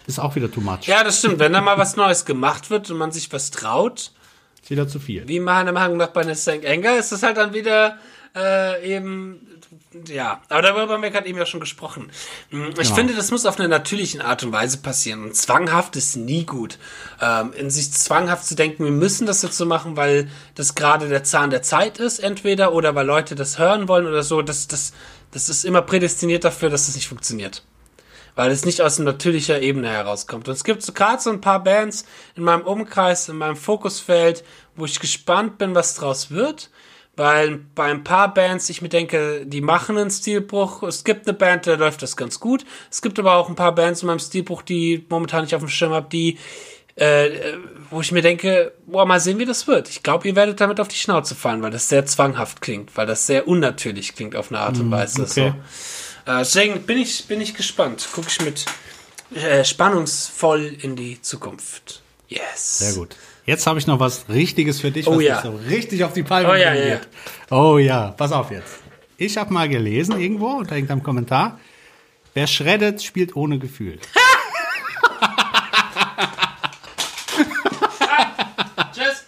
[0.08, 0.84] ist auch wieder too much.
[0.84, 1.40] Ja, das stimmt.
[1.40, 4.12] Wenn da mal was Neues gemacht wird und man sich was traut,
[4.62, 5.28] ist wieder zu viel.
[5.28, 6.66] Wie meiner Meinung nach bei St.
[6.66, 7.98] Anger ist das halt dann wieder
[8.36, 9.48] äh, eben
[10.08, 12.10] ja, aber darüber haben wir gerade eben ja schon gesprochen.
[12.50, 12.96] Hm, ich ja.
[12.96, 15.24] finde, das muss auf eine natürliche Art und Weise passieren.
[15.24, 16.80] Und zwanghaft ist nie gut.
[17.22, 21.10] Ähm, in sich zwanghaft zu denken, wir müssen das jetzt so machen, weil das gerade
[21.10, 24.68] der Zahn der Zeit ist, entweder, oder weil Leute das hören wollen oder so, das,
[24.68, 24.94] das,
[25.34, 27.64] das ist immer prädestiniert dafür, dass das nicht funktioniert.
[28.36, 30.48] Weil es nicht aus natürlicher Ebene herauskommt.
[30.48, 32.06] Und es gibt so gerade so ein paar Bands
[32.36, 34.44] in meinem Umkreis, in meinem Fokusfeld,
[34.76, 36.72] wo ich gespannt bin, was draus wird.
[37.16, 40.82] Weil bei ein paar Bands ich mir denke, die machen einen Stilbruch.
[40.82, 42.66] Es gibt eine Band, da läuft das ganz gut.
[42.90, 45.70] Es gibt aber auch ein paar Bands in meinem Stilbruch, die momentan nicht auf dem
[45.70, 46.40] Schirm habe, die
[46.96, 47.30] äh,
[47.94, 49.90] wo ich mir denke, boah, mal sehen, wie das wird.
[49.90, 53.06] Ich glaube, ihr werdet damit auf die Schnauze fallen, weil das sehr zwanghaft klingt, weil
[53.06, 55.22] das sehr unnatürlich klingt auf eine Art und mm, Weise.
[55.24, 55.54] Okay.
[56.26, 56.32] So.
[56.32, 58.08] Äh, deswegen bin ich, bin ich gespannt.
[58.14, 58.66] Gucke ich mit
[59.36, 62.02] äh, spannungsvoll in die Zukunft.
[62.28, 62.80] Yes.
[62.80, 63.16] Sehr gut.
[63.46, 65.42] Jetzt habe ich noch was Richtiges für dich, Oh was ja.
[65.42, 67.02] dich so richtig auf die Palme Oh ja, ja.
[67.52, 68.76] Oh ja, pass auf jetzt.
[69.18, 71.60] Ich habe mal gelesen irgendwo unter irgendeinem Kommentar,
[72.34, 74.00] wer schreddet, spielt ohne Gefühl.
[78.94, 79.26] Tschüss.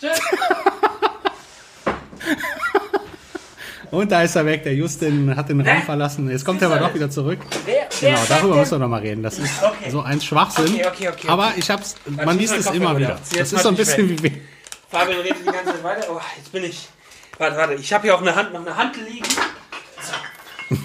[0.00, 0.20] Tschüss.
[3.90, 4.64] Und da ist er weg.
[4.64, 5.82] Der Justin hat den Raum Hä?
[5.82, 6.28] verlassen.
[6.30, 7.38] Jetzt kommt er aber doch wieder zurück.
[7.64, 9.22] Wer, wer Genau, darüber müssen wir noch mal reden.
[9.22, 9.90] Das ist Okay.
[9.90, 10.66] so ein Schwachsinn.
[10.66, 13.18] Okay, okay, okay, Aber ich hab's, man liest es immer wieder.
[13.34, 14.42] Das ist so ein bisschen wie,
[14.90, 16.06] Fabian redet die ganze Zeit weiter.
[16.10, 16.88] Oh, jetzt bin ich.
[17.38, 17.74] Warte, warte.
[17.74, 19.26] Ich habe hier auch eine Hand, noch eine Hand liegen.
[20.68, 20.76] So.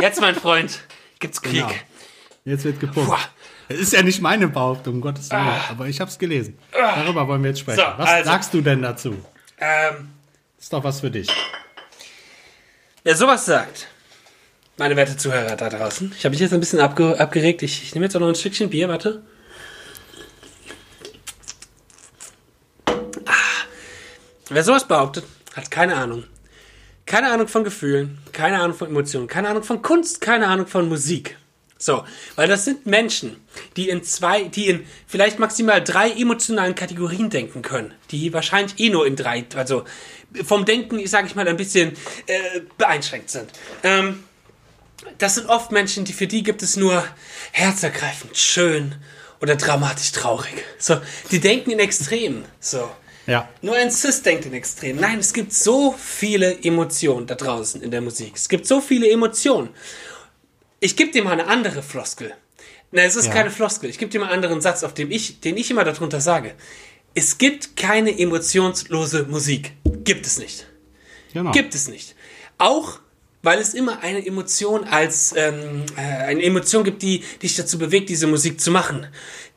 [0.00, 0.80] Jetzt, mein Freund,
[1.18, 1.66] gibt's Krieg.
[1.66, 1.72] Genau.
[2.44, 3.10] jetzt wird gepumpt.
[3.68, 6.58] Es ist ja nicht meine Behauptung, um Gottes Willen, aber ich hab's gelesen.
[6.72, 7.80] Darüber wollen wir jetzt sprechen.
[7.80, 7.92] Ah.
[7.92, 8.30] So, was also.
[8.30, 9.14] sagst du denn dazu?
[9.58, 10.10] Ähm,
[10.58, 11.28] Ist doch was für dich.
[13.04, 13.88] wer sowas sagt,
[14.78, 17.62] meine werte Zuhörer da draußen, ich habe mich jetzt ein bisschen abge abgeregt.
[17.62, 19.22] Ich, ich nehme jetzt auch noch ein Stückchen Bier, warte.
[22.86, 23.32] Ah.
[24.48, 26.24] Wer sowas behauptet, hat keine Ahnung.
[27.04, 30.88] Keine Ahnung von Gefühlen, keine Ahnung von Emotionen, keine Ahnung von Kunst, keine Ahnung von
[30.88, 31.36] Musik.
[31.80, 32.04] So,
[32.34, 33.36] weil das sind Menschen,
[33.76, 38.90] die in zwei, die in vielleicht maximal drei emotionalen Kategorien denken können, die wahrscheinlich eh
[38.90, 39.84] nur in drei, also
[40.44, 41.92] vom Denken, sage ich mal, ein bisschen
[42.26, 43.50] äh, beeinschränkt sind.
[43.84, 44.24] Ähm,
[45.18, 47.04] das sind oft Menschen, die für die gibt es nur
[47.52, 48.96] herzergreifend, schön
[49.40, 50.64] oder dramatisch traurig.
[50.78, 51.00] So,
[51.30, 52.44] die denken in Extremen.
[52.58, 52.90] So.
[53.26, 53.48] Ja.
[53.62, 55.00] Nur ein Cis denkt in Extremen.
[55.00, 58.32] Nein, es gibt so viele Emotionen da draußen in der Musik.
[58.34, 59.68] Es gibt so viele Emotionen.
[60.80, 62.34] Ich gebe dir mal eine andere Floskel.
[62.90, 63.32] Na, es ist Ja.
[63.32, 63.90] keine Floskel.
[63.90, 66.54] Ich gebe dir mal einen anderen Satz, auf dem ich, den ich immer darunter sage.
[67.14, 69.72] Es gibt keine emotionslose Musik.
[70.04, 70.66] Gibt es nicht.
[71.32, 71.50] Genau.
[71.52, 72.14] Gibt es nicht.
[72.58, 73.00] Auch
[73.42, 78.08] weil es immer eine Emotion als ähm, äh, eine Emotion gibt, die dich dazu bewegt,
[78.08, 79.06] diese Musik zu machen.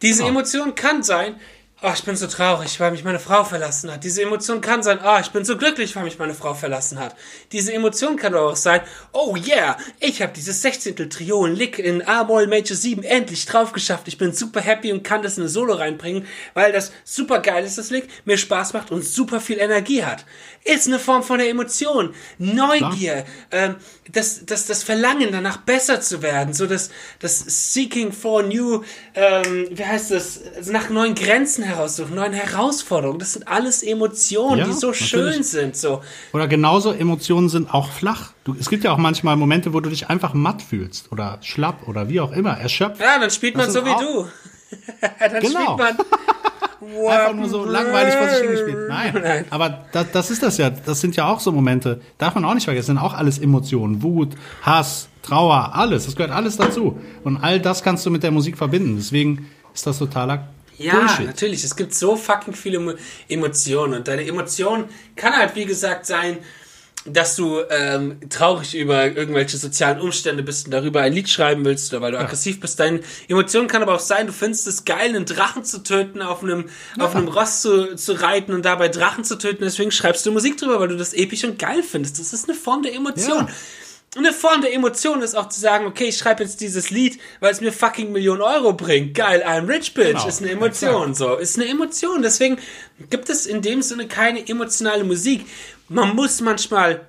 [0.02, 0.30] Diese Genau.
[0.30, 1.40] Emotion kann sein,
[1.84, 4.04] oh, ich bin so traurig, weil mich meine Frau verlassen hat.
[4.04, 7.16] Diese Emotion kann sein, oh, ich bin so glücklich, weil mich meine Frau verlassen hat.
[7.52, 8.82] Diese Emotion kann aber auch sein,
[9.14, 11.10] oh yeah, ich habe dieses 16.
[11.10, 14.08] Triol Lick in A-Moll Major 7 endlich drauf geschafft.
[14.08, 17.66] Ich bin super happy und kann das in eine Solo reinbringen, weil das super geil
[17.66, 20.26] ist, das Lick, mir Spaß macht und super viel Energie hat.
[20.64, 22.14] Ist eine Form von der Emotion.
[22.38, 23.78] Neugier, ähm,
[24.12, 26.90] das, das, das Verlangen danach besser zu werden, so das,
[27.20, 28.84] das Seeking for New,
[29.16, 33.20] ähm, wie heißt das, also nach neuen Grenzen heraussuchen, neuen Herausforderungen.
[33.20, 35.10] Das sind alles Emotionen, Ja, die so natürlich.
[35.10, 35.78] schön sind.
[35.78, 36.02] So.
[36.34, 38.32] Oder genauso Emotionen sind auch flach.
[38.44, 41.88] Du, es gibt ja auch manchmal Momente, wo du dich einfach matt fühlst oder schlapp
[41.88, 43.00] oder wie auch immer, erschöpft.
[43.02, 44.28] Ja, dann spielt man so wie auch- du.
[45.20, 45.78] dann Genau.
[45.78, 45.98] spielt man.
[46.82, 48.78] Einfach nur so langweilig vor sich hingespielt.
[48.90, 49.46] Nein, Nein.
[49.52, 50.70] aber das, das ist das ja.
[50.72, 52.02] Das sind ja auch so Momente.
[52.18, 52.96] Darf man auch nicht vergessen.
[52.96, 54.02] Das sind auch alles Emotionen.
[54.02, 54.30] Wut,
[54.64, 56.06] Hass, Trauer, alles.
[56.06, 57.00] Das gehört alles dazu.
[57.24, 58.96] Und all das kannst du mit der Musik verbinden.
[58.98, 61.28] Deswegen ist das totaler Ja, Bullshit.
[61.28, 61.64] natürlich.
[61.64, 62.96] Es gibt so fucking viele Emo-
[63.30, 63.94] Emotionen.
[63.94, 66.40] Und deine Emotion kann halt, wie gesagt, sein,
[67.06, 71.92] dass du ähm, traurig über irgendwelche sozialen Umstände bist und darüber ein Lied schreiben willst
[71.92, 72.80] oder weil du aggressiv bist.
[72.80, 76.44] Deine Emotion kann aber auch sein, du findest es geil, einen Drachen zu töten, auf
[76.44, 76.66] einem,
[77.00, 79.64] auf einem Ross zu, zu reiten und dabei Drachen zu töten.
[79.64, 82.20] Deswegen schreibst du Musik drüber, weil du das episch und geil findest.
[82.20, 83.48] Das ist eine Form der Emotion.
[83.48, 83.54] Ja.
[84.18, 87.54] Eine Form der Emotion ist auch zu sagen, okay, ich schreibe jetzt dieses Lied, weil
[87.54, 89.16] es mir fucking Millionen Euro bringt.
[89.16, 90.08] Geil, I'm rich bitch.
[90.08, 91.38] Genau, Ist eine Emotion, so.
[91.38, 92.22] Ist eine Emotion.
[92.22, 92.58] Deswegen
[93.10, 95.46] gibt es in dem Sinne keine emotionale Musik.
[95.92, 97.06] Man muss manchmal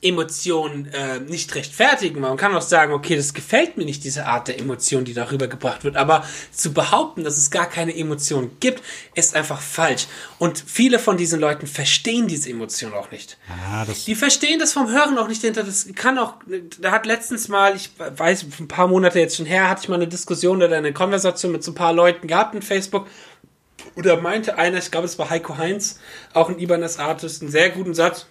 [0.00, 2.20] Emotionen äh, nicht rechtfertigen.
[2.20, 5.48] Man kann auch sagen, okay, das gefällt mir nicht, diese Art der Emotion, die darüber
[5.48, 5.96] gebracht wird.
[5.96, 8.82] Aber zu behaupten, dass es gar keine Emotion gibt,
[9.14, 10.06] ist einfach falsch.
[10.38, 13.38] Und viele von diesen Leuten verstehen diese Emotion auch nicht.
[13.86, 15.64] Das, Die verstehen das vom Hören auch nicht hinter.
[15.64, 16.34] Das kann auch,
[16.80, 19.96] da hat letztens mal, ich weiß, ein paar Monate jetzt schon her, hatte ich mal
[19.96, 23.06] eine Diskussion oder eine Konversation mit so ein paar Leuten gehabt in Facebook.
[23.96, 26.00] Oder meinte einer, ich glaube, es war Heiko Heinz,
[26.34, 28.26] auch ein Ibanez Artist, einen sehr guten Satz.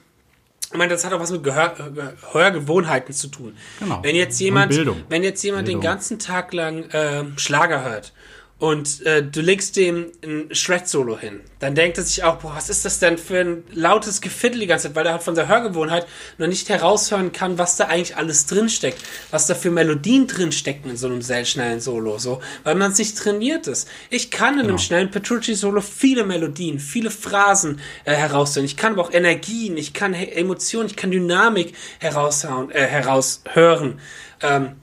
[0.72, 3.58] Ich meine, das hat auch was mit Gehör, äh, Hörgewohnheiten zu tun.
[3.80, 3.99] Genau.
[4.04, 4.74] Wenn jetzt jemand,
[5.10, 5.82] wenn jetzt jemand Bildung.
[5.82, 8.14] den ganzen Tag lang äh, Schlager hört
[8.62, 12.70] und äh, du legst dem ein Shred-Solo hin, dann denkt er sich auch, boah, was
[12.70, 15.47] ist das denn für ein lautes Gefittel die ganze Zeit, weil er halt von der
[15.47, 16.05] Hörgewohnheit
[16.38, 19.01] noch nicht heraushören kann, was da eigentlich alles drinsteckt,
[19.32, 22.99] was da für Melodien drinstecken in so einem sehr schnellen Solo, so, weil man es
[22.99, 23.88] nicht trainiert ist.
[24.12, 28.66] Ich kann in einem schnellen Petrucci-Solo viele Melodien, viele Phrasen äh, heraushören.
[28.66, 33.99] Ich kann aber auch Energien, ich kann He- Emotionen, ich kann Dynamik heraushauen, äh, heraushören,
[34.43, 34.74] ähm,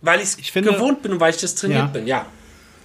[0.00, 1.86] weil ich's Ich finde- gewohnt bin und weil ich das trainiert Ja.
[1.88, 2.24] bin, ja.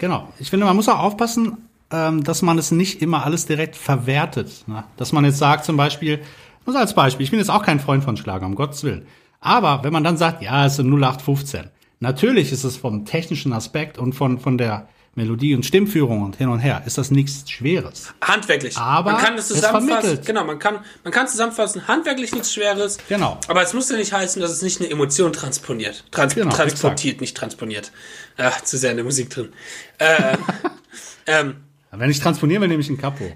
[0.01, 0.27] Genau.
[0.39, 1.57] Ich finde, man muss auch aufpassen,
[1.91, 4.63] ähm, dass man es nicht immer alles direkt verwertet.
[4.65, 4.83] Ne?
[4.97, 6.21] Dass man jetzt sagt, zum Beispiel,
[6.65, 9.05] nur als Beispiel, ich bin jetzt auch kein Freund von Schlager, um Gottes Willen.
[9.41, 11.69] Aber wenn man dann sagt, ja, es sind 0815.
[11.99, 16.47] Natürlich ist es vom technischen Aspekt und von, von der Melodie und Stimmführung und hin
[16.47, 18.14] und her, ist das nichts Schweres.
[18.22, 18.78] Handwerklich.
[18.78, 19.89] Aber man kann es zusammenfassen.
[19.89, 20.26] vermittelt.
[20.26, 22.97] Genau, man kann, man kann zusammenfassen, handwerklich nichts Schweres.
[23.09, 23.38] Genau.
[23.49, 26.05] Aber es muss ja nicht heißen, dass es nicht eine Emotion transponiert.
[26.12, 27.91] Trans Genau, transportiert, nicht transponiert.
[28.38, 29.51] Ach, zu sehr in der Musik drin.
[29.97, 30.38] Äh,
[31.28, 31.57] ähm,
[31.91, 33.26] Wenn ich transponieren will, nehme ich ein Capo.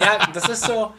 [0.00, 0.92] ja, das ist so.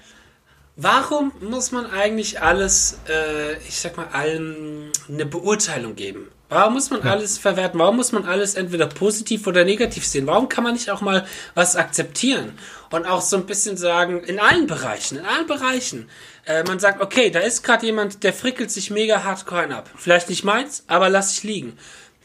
[0.78, 6.30] Warum muss man eigentlich alles, äh, ich sag mal, allen eine Beurteilung geben?
[6.52, 7.80] Warum muss man alles verwerten?
[7.80, 10.28] Warum muss man alles entweder positiv oder negativ sehen?
[10.28, 11.26] Warum kann man nicht auch mal
[11.56, 12.52] was akzeptieren?
[12.90, 16.10] Und auch so ein bisschen sagen, in allen Bereichen, in allen Bereichen.
[16.46, 19.90] Äh, man sagt, okay, da ist gerade jemand, der frickelt sich mega hardcore ab.
[19.96, 21.78] Vielleicht nicht meins, aber lass ich liegen.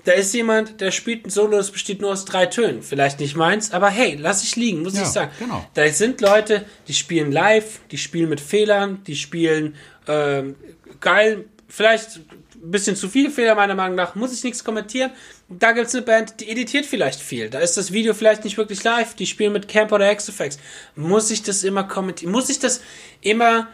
[0.07, 2.83] Da ist jemand, der spielt ein Solo, das besteht nur aus drei Tönen.
[2.83, 5.31] Vielleicht nicht meins, aber hey, lass ich liegen, muss Ja, ich sagen.
[5.39, 5.65] genau.
[5.75, 9.77] Da sind Leute, die spielen live, die spielen mit Fehlern, die spielen
[10.09, 10.57] ähm,
[11.01, 12.21] geil, vielleicht
[12.67, 15.11] ein bisschen zu viele Fehler meiner Meinung nach, muss ich nichts kommentieren.
[15.49, 17.49] Da gibt's eine Band, die editiert vielleicht viel.
[17.49, 20.59] Da ist das Video vielleicht nicht wirklich live, die spielen mit Camp oder XFX.
[20.97, 22.33] Muss ich das immer kommentieren?
[22.33, 22.81] Muss ich das
[23.21, 23.69] immer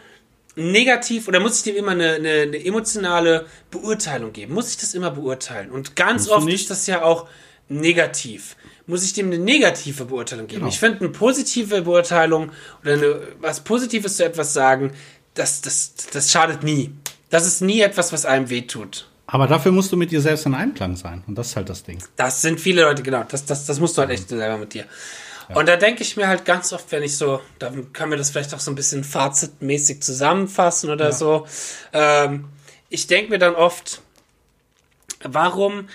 [0.55, 4.53] negativ oder muss ich dem immer eine, eine, eine emotionale Beurteilung geben?
[4.53, 5.71] Muss ich das immer beurteilen?
[5.71, 6.61] Und ganz oft nicht.
[6.61, 7.27] ist das ja auch
[7.69, 8.55] negativ.
[8.85, 10.61] Muss ich dem eine negative Beurteilung geben?
[10.61, 10.71] Genau.
[10.71, 14.91] Ich finde eine positive Beurteilung oder eine, was Positives zu etwas sagen,
[15.33, 16.91] das, das, das schadet nie.
[17.33, 19.07] Das ist nie etwas, was einem wehtut.
[19.25, 21.23] Aber dafür musst du mit dir selbst in Einklang sein.
[21.25, 21.97] Und das ist halt das Ding.
[22.15, 23.23] Das sind viele Leute, genau.
[23.27, 24.85] Das, das, das musst du halt echt selber mit dir.
[25.55, 28.29] Und da denke ich mir halt ganz oft, wenn ich so, da können wir das
[28.29, 31.47] vielleicht auch so ein bisschen fazitmäßig zusammenfassen oder so.
[31.91, 32.49] Ähm,
[32.89, 34.03] ich denke mir dann oft,
[35.23, 35.87] warum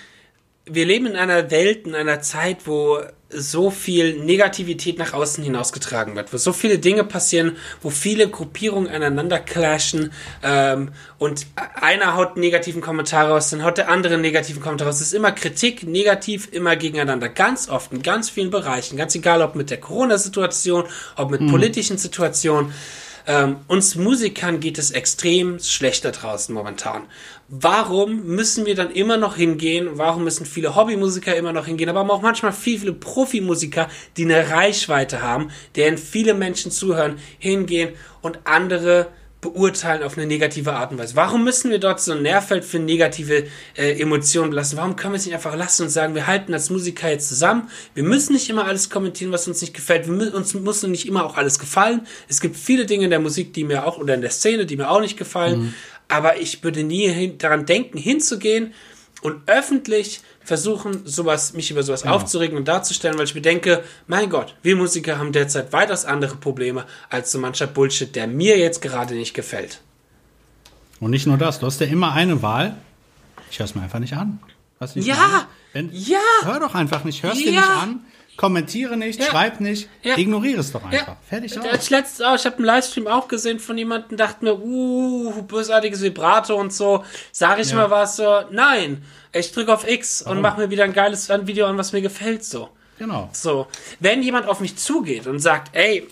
[0.65, 2.99] wir leben in einer Welt, in einer Zeit, wo
[3.31, 8.91] so viel Negativität nach außen hinausgetragen wird, wo so viele Dinge passieren, wo viele Gruppierungen
[8.91, 10.11] aneinander clashen
[10.43, 11.45] ähm, und
[11.75, 14.95] einer haut einen negativen Kommentar raus, dann haut der andere einen negativen Kommentar raus.
[14.95, 17.29] Es ist immer Kritik, negativ, immer gegeneinander.
[17.29, 20.85] Ganz oft, in ganz vielen Bereichen, ganz egal, ob mit der Corona-Situation,
[21.15, 22.73] ob mit politischen Situationen.
[23.27, 27.03] Ähm, uns Musikern geht es extrem schlecht da draußen momentan.
[27.47, 29.89] Warum müssen wir dann immer noch hingehen?
[29.93, 31.89] Warum müssen viele Hobbymusiker immer noch hingehen?
[31.89, 37.93] Aber auch manchmal viele, viele Profimusiker, die eine Reichweite haben, deren viele Menschen zuhören, hingehen
[38.21, 39.07] und andere
[39.41, 41.15] beurteilen auf eine negative Art und Weise.
[41.15, 44.77] Warum müssen wir dort so ein Nährfeld für negative äh, Emotionen belassen?
[44.77, 47.69] Warum können wir es nicht einfach lassen und sagen, wir halten als Musiker jetzt zusammen?
[47.93, 50.09] Wir müssen nicht immer alles kommentieren, was uns nicht gefällt.
[50.09, 52.05] Wir uns muss nicht immer auch alles gefallen.
[52.27, 54.75] Es gibt viele Dinge in der Musik, die mir auch oder in der Szene, die
[54.75, 55.73] mir auch nicht gefallen.
[56.09, 58.73] Aber ich würde nie hin, daran denken, hinzugehen
[59.21, 64.29] und öffentlich versuchen, sowas, mich über sowas aufzuregen und darzustellen, weil ich mir denke, mein
[64.29, 68.81] Gott, wir Musiker haben derzeit weitaus andere Probleme als so mancher Bullshit, der mir jetzt
[68.81, 69.81] gerade nicht gefällt.
[70.99, 72.75] Und nicht nur das, du hast ja immer eine Wahl.
[73.51, 74.39] Ich höre es mir einfach nicht an.
[74.95, 75.47] Ich Ja?
[75.73, 76.17] Wenn, ja.
[76.43, 77.59] Hör doch einfach nicht, hörst dir Ja.
[77.61, 77.99] nicht an,
[78.39, 79.25] kommentiere nicht, Ja.
[79.25, 80.17] schreib nicht, Ja.
[80.17, 81.07] ignoriere es doch einfach.
[81.07, 81.65] Ja, Fertig aus.
[81.65, 86.01] als letztes auch, ich habe einen Livestream auch gesehen von jemandem, dachte mir, uh, bösartiges
[86.01, 87.03] Vibrato und so.
[87.33, 90.93] Sag ich mal was so, nein, ich drücke auf X und mache mir wieder ein
[90.93, 92.69] geiles Video an, was mir gefällt so.
[92.97, 93.29] Genau.
[93.33, 93.67] So,
[93.99, 96.07] wenn jemand auf mich zugeht und sagt, ey,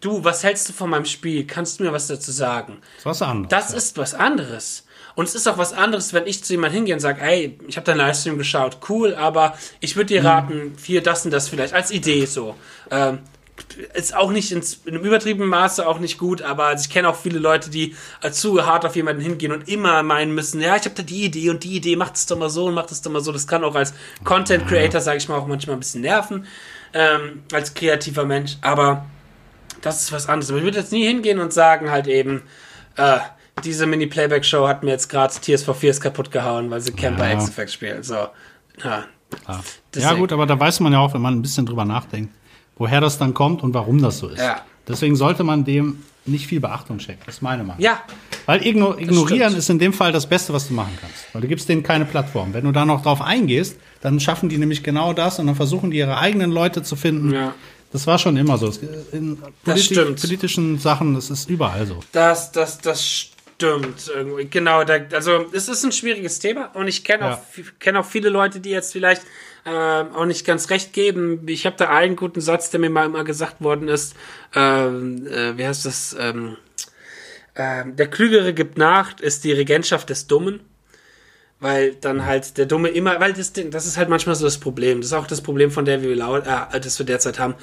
[0.00, 1.46] du, was hältst du von meinem Spiel?
[1.48, 2.78] Kannst du mir was dazu sagen?
[2.78, 3.48] Das ist was anderes.
[3.50, 4.81] Das ist was anderes.
[5.14, 7.76] Und es ist auch was anderes, wenn ich zu jemandem hingehe und sage, ey, ich
[7.76, 11.74] habe deinen Livestream geschaut, cool, aber ich würde dir raten, hier das und das vielleicht
[11.74, 12.54] als Idee so.
[12.90, 13.18] Ähm,
[13.94, 17.08] ist auch nicht ins, in einem übertriebenen Maße auch nicht gut, aber also ich kenne
[17.08, 20.76] auch viele Leute, die äh, zu hart auf jemanden hingehen und immer meinen müssen, ja,
[20.76, 22.90] ich habe da die Idee und die Idee, macht es doch mal so und macht
[22.90, 23.32] es doch mal so.
[23.32, 23.94] Das kann auch als
[24.24, 26.46] Content Creator, sage ich mal, auch manchmal ein bisschen nerven,
[26.94, 29.06] ähm, als kreativer Mensch, aber
[29.80, 30.50] das ist was anderes.
[30.50, 32.42] Aber ich würde jetzt nie hingehen und sagen halt eben,
[32.96, 33.18] äh,
[33.64, 37.34] diese Mini-Playback-Show hat mir jetzt gerade Tears for Fears kaputt gehauen, weil sie Camper Ja.
[37.34, 38.02] X-Effect spielen.
[38.02, 38.14] So,
[38.84, 39.04] ja.
[39.96, 40.14] Ja.
[40.14, 42.34] gut, aber da weiß man ja auch, wenn man ein bisschen drüber nachdenkt,
[42.76, 44.38] woher das dann kommt und warum das so ist.
[44.40, 44.60] Ja.
[44.86, 47.22] Deswegen sollte man dem nicht viel Beachtung schenken.
[47.26, 47.82] Das ist meine Meinung.
[47.82, 48.00] Ja,
[48.46, 51.16] Weil igno ignorieren ist in dem Fall das Beste, was du machen kannst.
[51.32, 52.52] Weil du gibst denen keine Plattform.
[52.54, 55.90] Wenn du da noch drauf eingehst, dann schaffen die nämlich genau das und dann versuchen
[55.90, 57.32] die ihre eigenen Leute zu finden.
[57.32, 57.54] Ja.
[57.92, 58.68] Das war schon immer so.
[58.68, 58.78] Es-
[59.12, 60.20] In politi stimmt.
[60.20, 62.00] politischen Sachen, das ist überall so.
[62.12, 63.31] das, das, das stimmt
[63.62, 64.46] irgendwie.
[64.46, 67.34] Genau, da, also es ist ein schwieriges Thema und ich kenne Ja.
[67.34, 67.40] auch,
[67.78, 69.22] kenne auch viele Leute, die jetzt vielleicht
[69.64, 71.46] ähm, auch nicht ganz recht geben.
[71.46, 74.14] Ich habe da einen guten Satz, der mir mal immer gesagt worden ist.
[74.54, 76.16] Ähm, äh, wie heißt das?
[76.18, 76.56] Ähm,
[77.54, 80.60] ähm, der Klügere gibt nach, ist die Regentschaft des Dummen.
[81.60, 84.58] Weil dann halt der Dumme immer, weil das, Ding- das ist halt manchmal so das
[84.58, 85.00] Problem.
[85.00, 87.54] Das ist auch das Problem, von der wir laut, äh, das wir derzeit haben.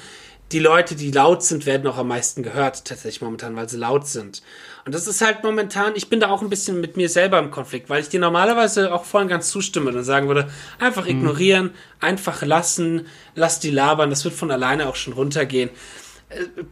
[0.52, 4.06] Die Leute, die laut sind, werden auch am meisten gehört, tatsächlich momentan, weil sie laut
[4.06, 4.42] sind.
[4.84, 7.50] Und das ist halt momentan, ich bin da auch ein bisschen mit mir selber im
[7.50, 11.70] Konflikt, weil ich dir normalerweise auch vorhin ganz zustimme und sagen würde, einfach ignorieren,
[12.00, 15.70] einfach lassen, lass die labern, das wird von alleine auch schon runtergehen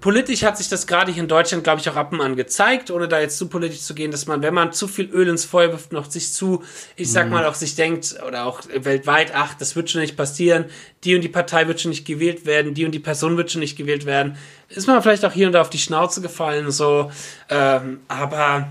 [0.00, 2.90] politisch hat sich das gerade hier in Deutschland, glaube ich, auch ab und an gezeigt,
[2.92, 5.44] ohne da jetzt zu politisch zu gehen, dass man, wenn man zu viel Öl ins
[5.44, 6.62] Feuer wirft, noch sich zu,
[6.94, 7.32] ich sag mhm.
[7.32, 10.66] mal, auch sich denkt, oder auch weltweit, ach, das wird schon nicht passieren,
[11.02, 13.60] die und die Partei wird schon nicht gewählt werden, die und die Person wird schon
[13.60, 14.36] nicht gewählt werden,
[14.68, 17.10] ist man vielleicht auch hier und da auf die Schnauze gefallen, so,
[17.48, 18.68] ähm, aber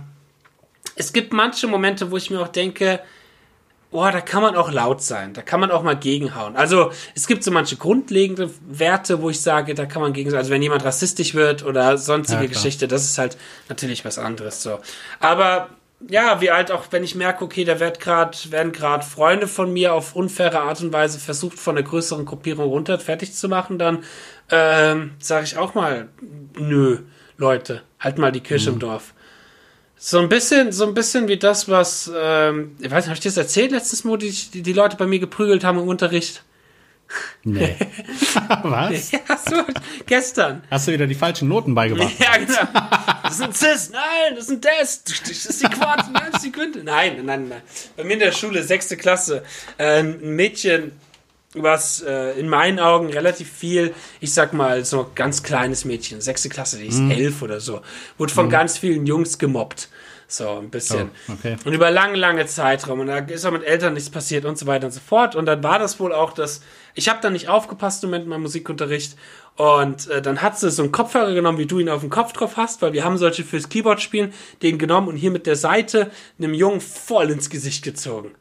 [0.96, 3.02] es gibt manche Momente, wo ich mir auch denke,
[3.92, 6.56] boah, da kann man auch laut sein, da kann man auch mal gegenhauen.
[6.56, 10.50] Also es gibt so manche grundlegende Werte, wo ich sage, da kann man gegen, also
[10.50, 13.38] wenn jemand rassistisch wird oder sonstige ja, Geschichte, das ist halt
[13.70, 14.80] natürlich was anderes so.
[15.20, 15.70] Aber
[16.08, 19.74] ja, wie halt auch, wenn ich merke, okay, da wird grad, werden gerade Freunde von
[19.74, 23.80] mir auf unfaire Art und Weise versucht, von einer größeren Gruppierung runter fertig zu machen,
[23.80, 24.04] dann
[24.52, 26.10] ähm, sage ich auch mal,
[26.56, 27.00] nö,
[27.38, 28.76] Leute, halt mal die Kirche mhm.
[28.76, 29.14] im Dorf.
[30.00, 33.20] So ein bisschen, so ein bisschen wie das, was, ähm, ich weiß nicht, habe ich
[33.22, 36.44] dir das erzählt letztes Mal, die, die, Leute bei mir geprügelt haben im Unterricht?
[37.44, 37.76] Nee.
[38.64, 39.12] was?
[39.12, 39.64] Ja, so,
[40.06, 40.62] gestern.
[40.70, 42.14] Hast du wieder die falschen Noten beigebracht?
[42.20, 42.80] Ja, genau.
[43.24, 46.44] Das ist ein Cis, nein, das ist ein Des, das ist die Quart, nein, das
[46.44, 46.84] ist die Quinte.
[46.84, 47.62] Nein, nein, nein.
[47.96, 49.44] Bei mir in der Schule, sechste Klasse,
[49.78, 50.92] äh, ein Mädchen,
[51.54, 56.50] was äh, in meinen Augen relativ viel, ich sag mal, so ganz kleines Mädchen, sechste
[56.50, 57.12] Klasse, die ist mhm.
[57.12, 57.82] elf oder so,
[58.18, 58.52] wurde von mhm.
[58.52, 59.90] ganz vielen Jungs gemobbt.
[60.30, 61.12] So, ein bisschen.
[61.30, 61.56] Oh, okay.
[61.64, 63.00] Und über lange, lange Zeitraum.
[63.00, 65.38] Und da ist auch mit Eltern nichts passiert und so weiter und so fort.
[65.38, 66.60] Und dann war das wohl auch das.
[66.96, 69.16] Ich habe da nicht aufgepasst im Moment in meinem Musikunterricht.
[69.56, 72.34] Und äh, dann hat sie so einen Kopfhörer genommen, wie du ihn auf dem Kopf
[72.34, 75.56] drauf hast, weil wir haben solche fürs Keyboard spielen, den genommen und hier mit der
[75.56, 78.36] Seite einem Jungen voll ins Gesicht gezogen.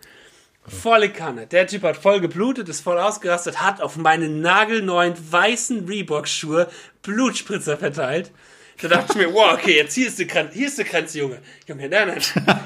[0.68, 1.46] Volle Kanne.
[1.46, 6.68] Der Typ hat voll geblutet, ist voll ausgerastet, hat auf meine nagelneuen weißen Reebok-Schuhe
[7.02, 8.32] Blutspritzer verteilt.
[8.80, 11.18] Da dachte ich mir, wow, okay, jetzt hier ist die Grenze, hier ist die Grenze,
[11.18, 11.38] Junge.
[11.66, 12.20] Junge, nein, nein.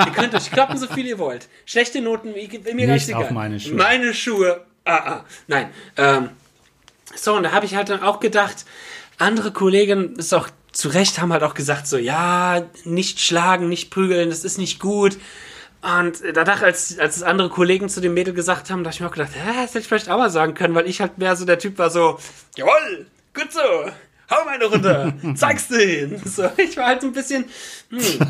[0.07, 1.49] Ihr könnt euch kloppen, so viel ihr wollt.
[1.67, 3.25] Schlechte Noten, mir ganz egal.
[3.25, 3.75] Auf meine Schuhe.
[3.75, 5.25] Meine Schuhe, ah, ah.
[5.47, 5.71] Nein.
[5.97, 6.31] Ähm,
[7.15, 8.65] so, und da habe ich halt dann auch gedacht,
[9.19, 13.91] andere Kollegen, ist auch zu Recht, haben halt auch gesagt, so, ja, nicht schlagen, nicht
[13.91, 15.17] prügeln, das ist nicht gut.
[15.83, 19.07] Und danach, als, als andere Kollegen zu dem Mädel gesagt haben, da habe ich mir
[19.07, 21.37] auch gedacht, hä, das hätte ich vielleicht auch mal sagen können, weil ich halt mehr
[21.37, 22.19] so der Typ war so,
[22.55, 26.23] jawoll, gut so, hau meine runter, zeig's denen.
[26.25, 27.47] So, ich war halt so ein bisschen,
[27.89, 27.99] hm.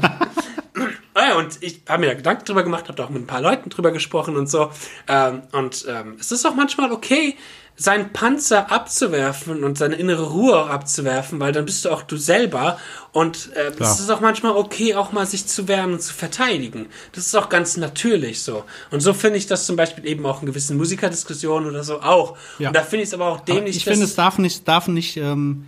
[1.29, 3.41] ja, und ich habe mir da Gedanken drüber gemacht, habe da auch mit ein paar
[3.41, 4.71] Leuten drüber gesprochen und so.
[5.09, 7.37] Ähm, und ähm, es ist auch manchmal okay,
[7.81, 12.19] seinen Panzer abzuwerfen und seine innere Ruhe auch abzuwerfen, weil dann bist du auch du
[12.19, 12.79] selber
[13.13, 16.89] und äh, es ist auch manchmal okay, auch mal sich zu wehren und zu verteidigen.
[17.13, 18.65] Das ist auch ganz natürlich so.
[18.91, 22.37] Und so finde ich das zum Beispiel eben auch in gewissen Musikerdiskussionen oder so auch.
[22.59, 22.69] Ja.
[22.69, 23.79] Und da finde ich es aber auch dämlich.
[23.79, 25.65] Ich finde, es darf nicht, darf nicht ähm,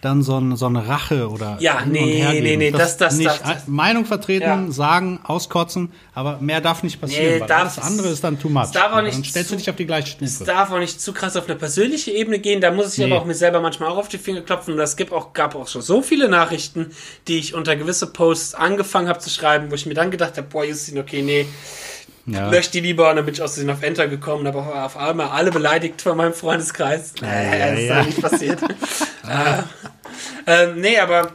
[0.00, 3.42] dann so, ein, so eine Rache oder ja nee nee nee das das, nicht das,
[3.42, 4.70] das, Meinung vertreten ja.
[4.70, 8.70] sagen auskotzen aber mehr darf nicht passieren nee, darf, das andere ist dann too much
[8.72, 10.78] darf auch nicht dann stellst zu, du dich auf die gleiche Stufe es darf auch
[10.78, 13.12] nicht zu krass auf eine persönliche Ebene gehen da muss ich nee.
[13.12, 15.56] aber auch mir selber manchmal auch auf die Finger klopfen und es gibt auch gab
[15.56, 16.92] auch schon so viele Nachrichten
[17.26, 20.46] die ich unter gewisse Posts angefangen habe zu schreiben wo ich mir dann gedacht habe
[20.48, 21.46] boah Justin okay nee
[22.28, 22.50] ja.
[22.50, 24.96] löscht die lieber und dann bin ich aus dem auf Enter gekommen und habe auf
[24.96, 27.14] einmal alle beleidigt von meinem Freundeskreis.
[27.20, 28.02] Ja, ja, das ist ja.
[28.02, 28.62] nicht passiert.
[28.62, 29.62] äh,
[30.46, 31.32] ähm, nee, aber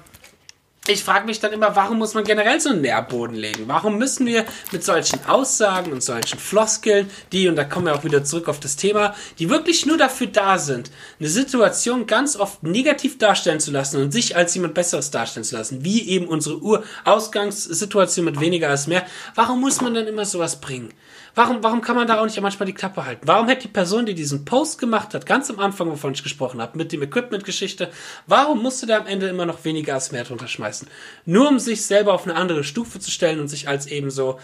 [0.88, 3.64] ich frage mich dann immer, warum muss man generell so einen Nährboden legen?
[3.68, 8.04] Warum müssen wir mit solchen Aussagen und solchen Floskeln, die, und da kommen wir auch
[8.04, 12.64] wieder zurück auf das Thema, die wirklich nur dafür da sind, eine Situation ganz oft
[12.64, 16.60] negativ darstellen zu lassen und sich als jemand Besseres darstellen zu lassen, wie eben unsere
[16.62, 19.06] Urausgangssituation mit weniger als mehr,
[19.36, 20.90] warum muss man dann immer sowas bringen?
[21.36, 23.26] Warum, warum kann man da auch nicht manchmal die Klappe halten?
[23.26, 26.62] Warum hätte die Person, die diesen Post gemacht hat, ganz am Anfang, wovon ich gesprochen
[26.62, 27.90] habe, mit dem Equipment-Geschichte,
[28.28, 30.88] warum musste der am Ende immer noch weniger als mehr drunter schmeißen?
[31.26, 34.40] Nur um sich selber auf eine andere Stufe zu stellen und sich als eben so,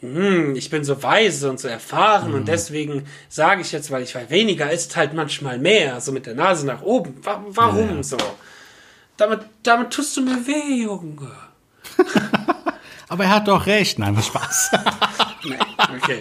[0.00, 2.36] hm, ich bin so weise und so erfahren mhm.
[2.36, 6.26] und deswegen sage ich jetzt, weil ich weiß, weniger ist halt manchmal mehr, so mit
[6.26, 7.16] der Nase nach oben.
[7.22, 8.02] Warum ja.
[8.02, 8.18] so?
[9.16, 11.30] Damit, damit tust du mir weh, Junge.
[13.08, 13.98] Aber er hat doch recht.
[13.98, 14.70] Nein, was Spaß.
[15.44, 15.58] Nein,
[15.96, 16.20] okay.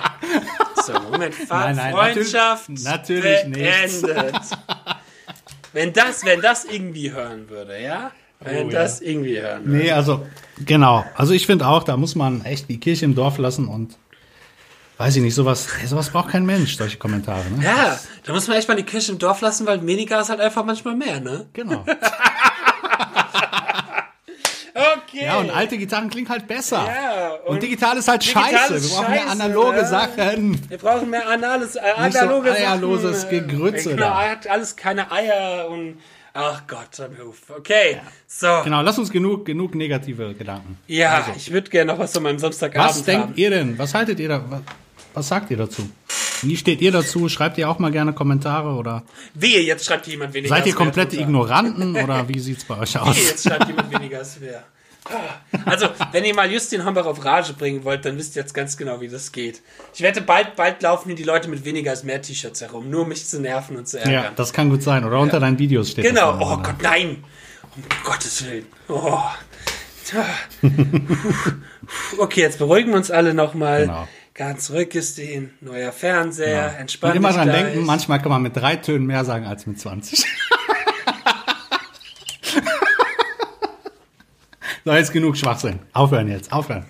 [0.85, 1.35] So, Moment.
[1.49, 4.41] Nein, nein, Freundschaft natürlich, natürlich beendet.
[5.73, 8.11] Wenn das, wenn das irgendwie hören würde, ja?
[8.39, 9.07] Wenn oh, das ja.
[9.07, 9.77] irgendwie hören würde.
[9.77, 10.25] Nee, also,
[10.63, 11.03] genau.
[11.15, 13.97] Also ich finde auch, da muss man echt die Kirche im Dorf lassen und
[14.97, 17.43] weiß ich nicht, sowas, sowas braucht kein Mensch, solche Kommentare.
[17.49, 17.63] Ne?
[17.63, 20.39] Ja, da muss man echt mal die Kirche im Dorf lassen, weil weniger ist halt
[20.39, 21.47] einfach manchmal mehr, ne?
[21.53, 21.83] Genau.
[24.75, 25.23] Okay.
[25.23, 26.85] Ja, und alte Gitarren klingen halt besser.
[26.85, 28.83] Ja, und, und digital ist halt scheiße.
[28.83, 29.85] Wir brauchen mehr analoge ja.
[29.85, 30.69] Sachen.
[30.69, 33.47] Wir brauchen mehr anales, äh, analoge Nicht so eierloses Sachen.
[33.47, 33.89] Gegrütze.
[33.91, 35.97] Genau, er hat alles keine Eier und
[36.37, 37.37] Ach Gott, mir auf.
[37.57, 38.47] Okay, so.
[38.65, 40.77] Genau, lass uns genug, genug negative Gedanken.
[40.85, 43.33] Ja, ich würde gerne noch was von meinem Samstagabend Was denkt haben.
[43.37, 43.79] ihr denn?
[43.79, 44.43] Was haltet ihr da?
[44.49, 44.61] Was,
[45.13, 45.89] was sagt ihr dazu?
[46.41, 47.29] Wie steht ihr dazu?
[47.29, 50.53] Schreibt ihr auch mal gerne Kommentare oder Wehe, jetzt schreibt jemand weniger.
[50.55, 51.29] seid ihr komplette drunter.
[51.29, 53.17] Ignoranten oder wie sieht's bei euch Wehe, aus?
[53.17, 54.63] jetzt schreibt jemand weniger als wer.
[55.65, 58.75] Also, wenn ihr mal Justin Hombach auf Rage bringen wollt, dann wisst ihr jetzt ganz
[58.75, 59.61] genau, wie das geht.
[59.93, 63.03] Ich wette, bald, bald laufen hier die Leute mit weniger als mehr T-Shirts herum, nur
[63.03, 64.13] um mich zu nerven und zu ärgern.
[64.13, 65.05] Ja, das kann gut sein.
[65.05, 66.41] Oder unter deinen Videos steht Genau, das.
[66.41, 67.23] oh Gott, nein!
[67.75, 68.65] Um Gottes Willen.
[68.87, 69.19] Oh.
[72.17, 73.81] Okay, jetzt beruhigen wir uns alle nochmal.
[73.81, 74.07] Genau.
[74.35, 74.69] Ganz
[75.15, 76.75] den neuer Fernseher, dann.
[76.81, 77.13] entspannt.
[77.13, 77.63] Und immer dran gleich.
[77.63, 80.19] denken, manchmal kann man mit drei Tönen mehr sagen als mit 20.
[84.83, 85.79] so, jetzt genug Schwachsinn.
[85.93, 86.85] Aufhören jetzt, aufhören.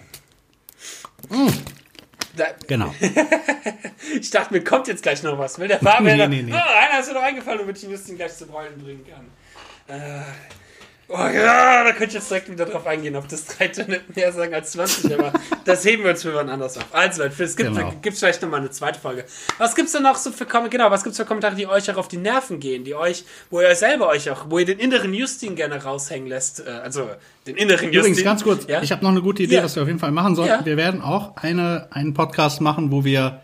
[2.35, 2.93] Da, Genau.
[4.19, 5.59] ich dachte, mir kommt jetzt gleich noch was.
[5.59, 6.17] Will der Fabian?
[6.29, 6.51] Nee, nee, nee.
[6.51, 9.27] Oh, einer ist mir noch eingefallen, damit ich Justin gleich zum Heulen bringen kann.
[9.95, 10.23] Äh,
[11.09, 14.31] oh ja, da könnte ich jetzt direkt wieder drauf eingehen, ob das drei Töne mehr
[14.31, 15.33] sagen als 20, aber
[15.65, 16.85] das heben wir uns für wann anders auf.
[16.91, 17.93] Also Leute, es gibt, Genau.
[18.01, 19.25] gibt's vielleicht nochmal eine zweite Folge.
[19.57, 20.69] Was gibt's denn noch so für Kommentare?
[20.69, 23.61] Genau, was gibt's für Kommentare, die euch auch auf die Nerven gehen, die euch, wo
[23.61, 27.09] ihr selber euch auch, wo ihr den inneren Justin gerne raushängen lässt, äh, also
[27.47, 28.13] den inneren Justin.
[28.13, 28.81] Übrigens, ganz kurz, Ja?
[28.81, 29.63] ich habe noch eine gute Idee, Ja.
[29.63, 30.51] was wir auf jeden Fall machen sollten.
[30.53, 30.65] Ja.
[30.65, 33.41] Wir werden auch eine, einen Podcast machen, wo wir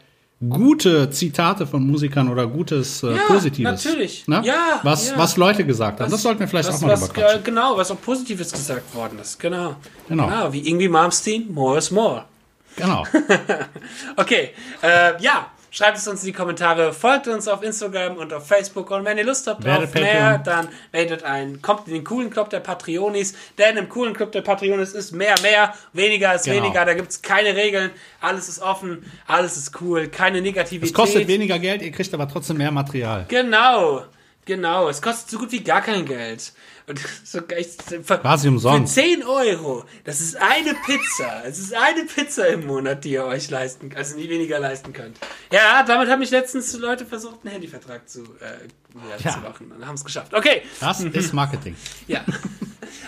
[0.50, 3.86] gute Zitate von Musikern oder gutes äh, Ja, Positives.
[3.86, 4.28] natürlich.
[4.28, 4.42] Ne?
[4.44, 5.18] Ja, was, ja.
[5.18, 6.10] was Leute gesagt haben.
[6.10, 9.20] das sollten wir vielleicht was, auch mal was, äh, Genau, was auch Positives gesagt worden
[9.20, 9.40] ist.
[9.40, 9.76] Genau.
[10.08, 10.52] Genau.
[10.52, 12.26] wie irgendwie Malmsteen, more is more.
[12.76, 13.06] Genau.
[14.16, 14.50] Okay,
[14.82, 15.48] äh, ja.
[15.74, 19.18] Schreibt es uns in die Kommentare, folgt uns auf Instagram und auf Facebook und wenn
[19.18, 20.44] ihr Lust habt Werdet auf mehr, Patreon.
[20.44, 24.42] dann werdet ein, kommt in den coolen Club der Patreonis, denn im coolen Club der
[24.42, 26.58] Patreonis ist mehr, mehr, weniger ist Genau.
[26.58, 30.90] weniger, da gibt es keine Regeln, alles ist offen, alles ist cool, keine Negativität.
[30.90, 33.24] Es kostet weniger Geld, ihr kriegt aber trotzdem mehr Material.
[33.30, 34.04] Genau,
[34.44, 34.90] genau.
[34.90, 36.52] Es kostet so gut wie gar kein Geld.
[36.92, 37.40] Und so
[38.04, 38.94] für, Quasi umsonst.
[38.94, 39.86] Für 10 Euro.
[40.04, 41.44] Das ist eine Pizza.
[41.46, 44.92] Es ist eine Pizza im Monat, die ihr euch leisten könnt, also nie weniger leisten
[44.94, 45.18] könnt.
[45.52, 48.68] Ja, damit haben mich letztens Leute versucht, einen Handyvertrag zu, äh,
[49.10, 49.32] ja, Ja.
[49.34, 50.34] zu machen und haben es geschafft.
[50.34, 51.76] Okay, Das ist Marketing.
[52.08, 52.24] ja.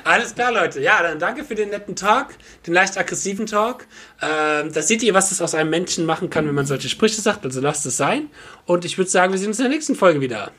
[0.06, 0.82] Alles klar, Leute.
[0.82, 2.28] Ja, dann danke für den netten Talk,
[2.66, 3.86] den leicht aggressiven Talk.
[4.22, 7.22] Ähm, da seht ihr, was das aus einem Menschen machen kann, wenn man solche Sprüche
[7.22, 7.46] sagt.
[7.46, 8.30] Also lasst es sein.
[8.66, 10.52] Und ich würde sagen, wir sehen uns in der nächsten Folge wieder.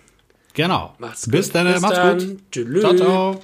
[0.55, 0.95] Genau.
[0.99, 1.55] Macht's Bis gut.
[1.57, 2.19] dann, Bis macht's dann.
[2.19, 2.39] gut.
[2.51, 2.81] Tschüss.
[2.81, 3.41] Ciao, ciao.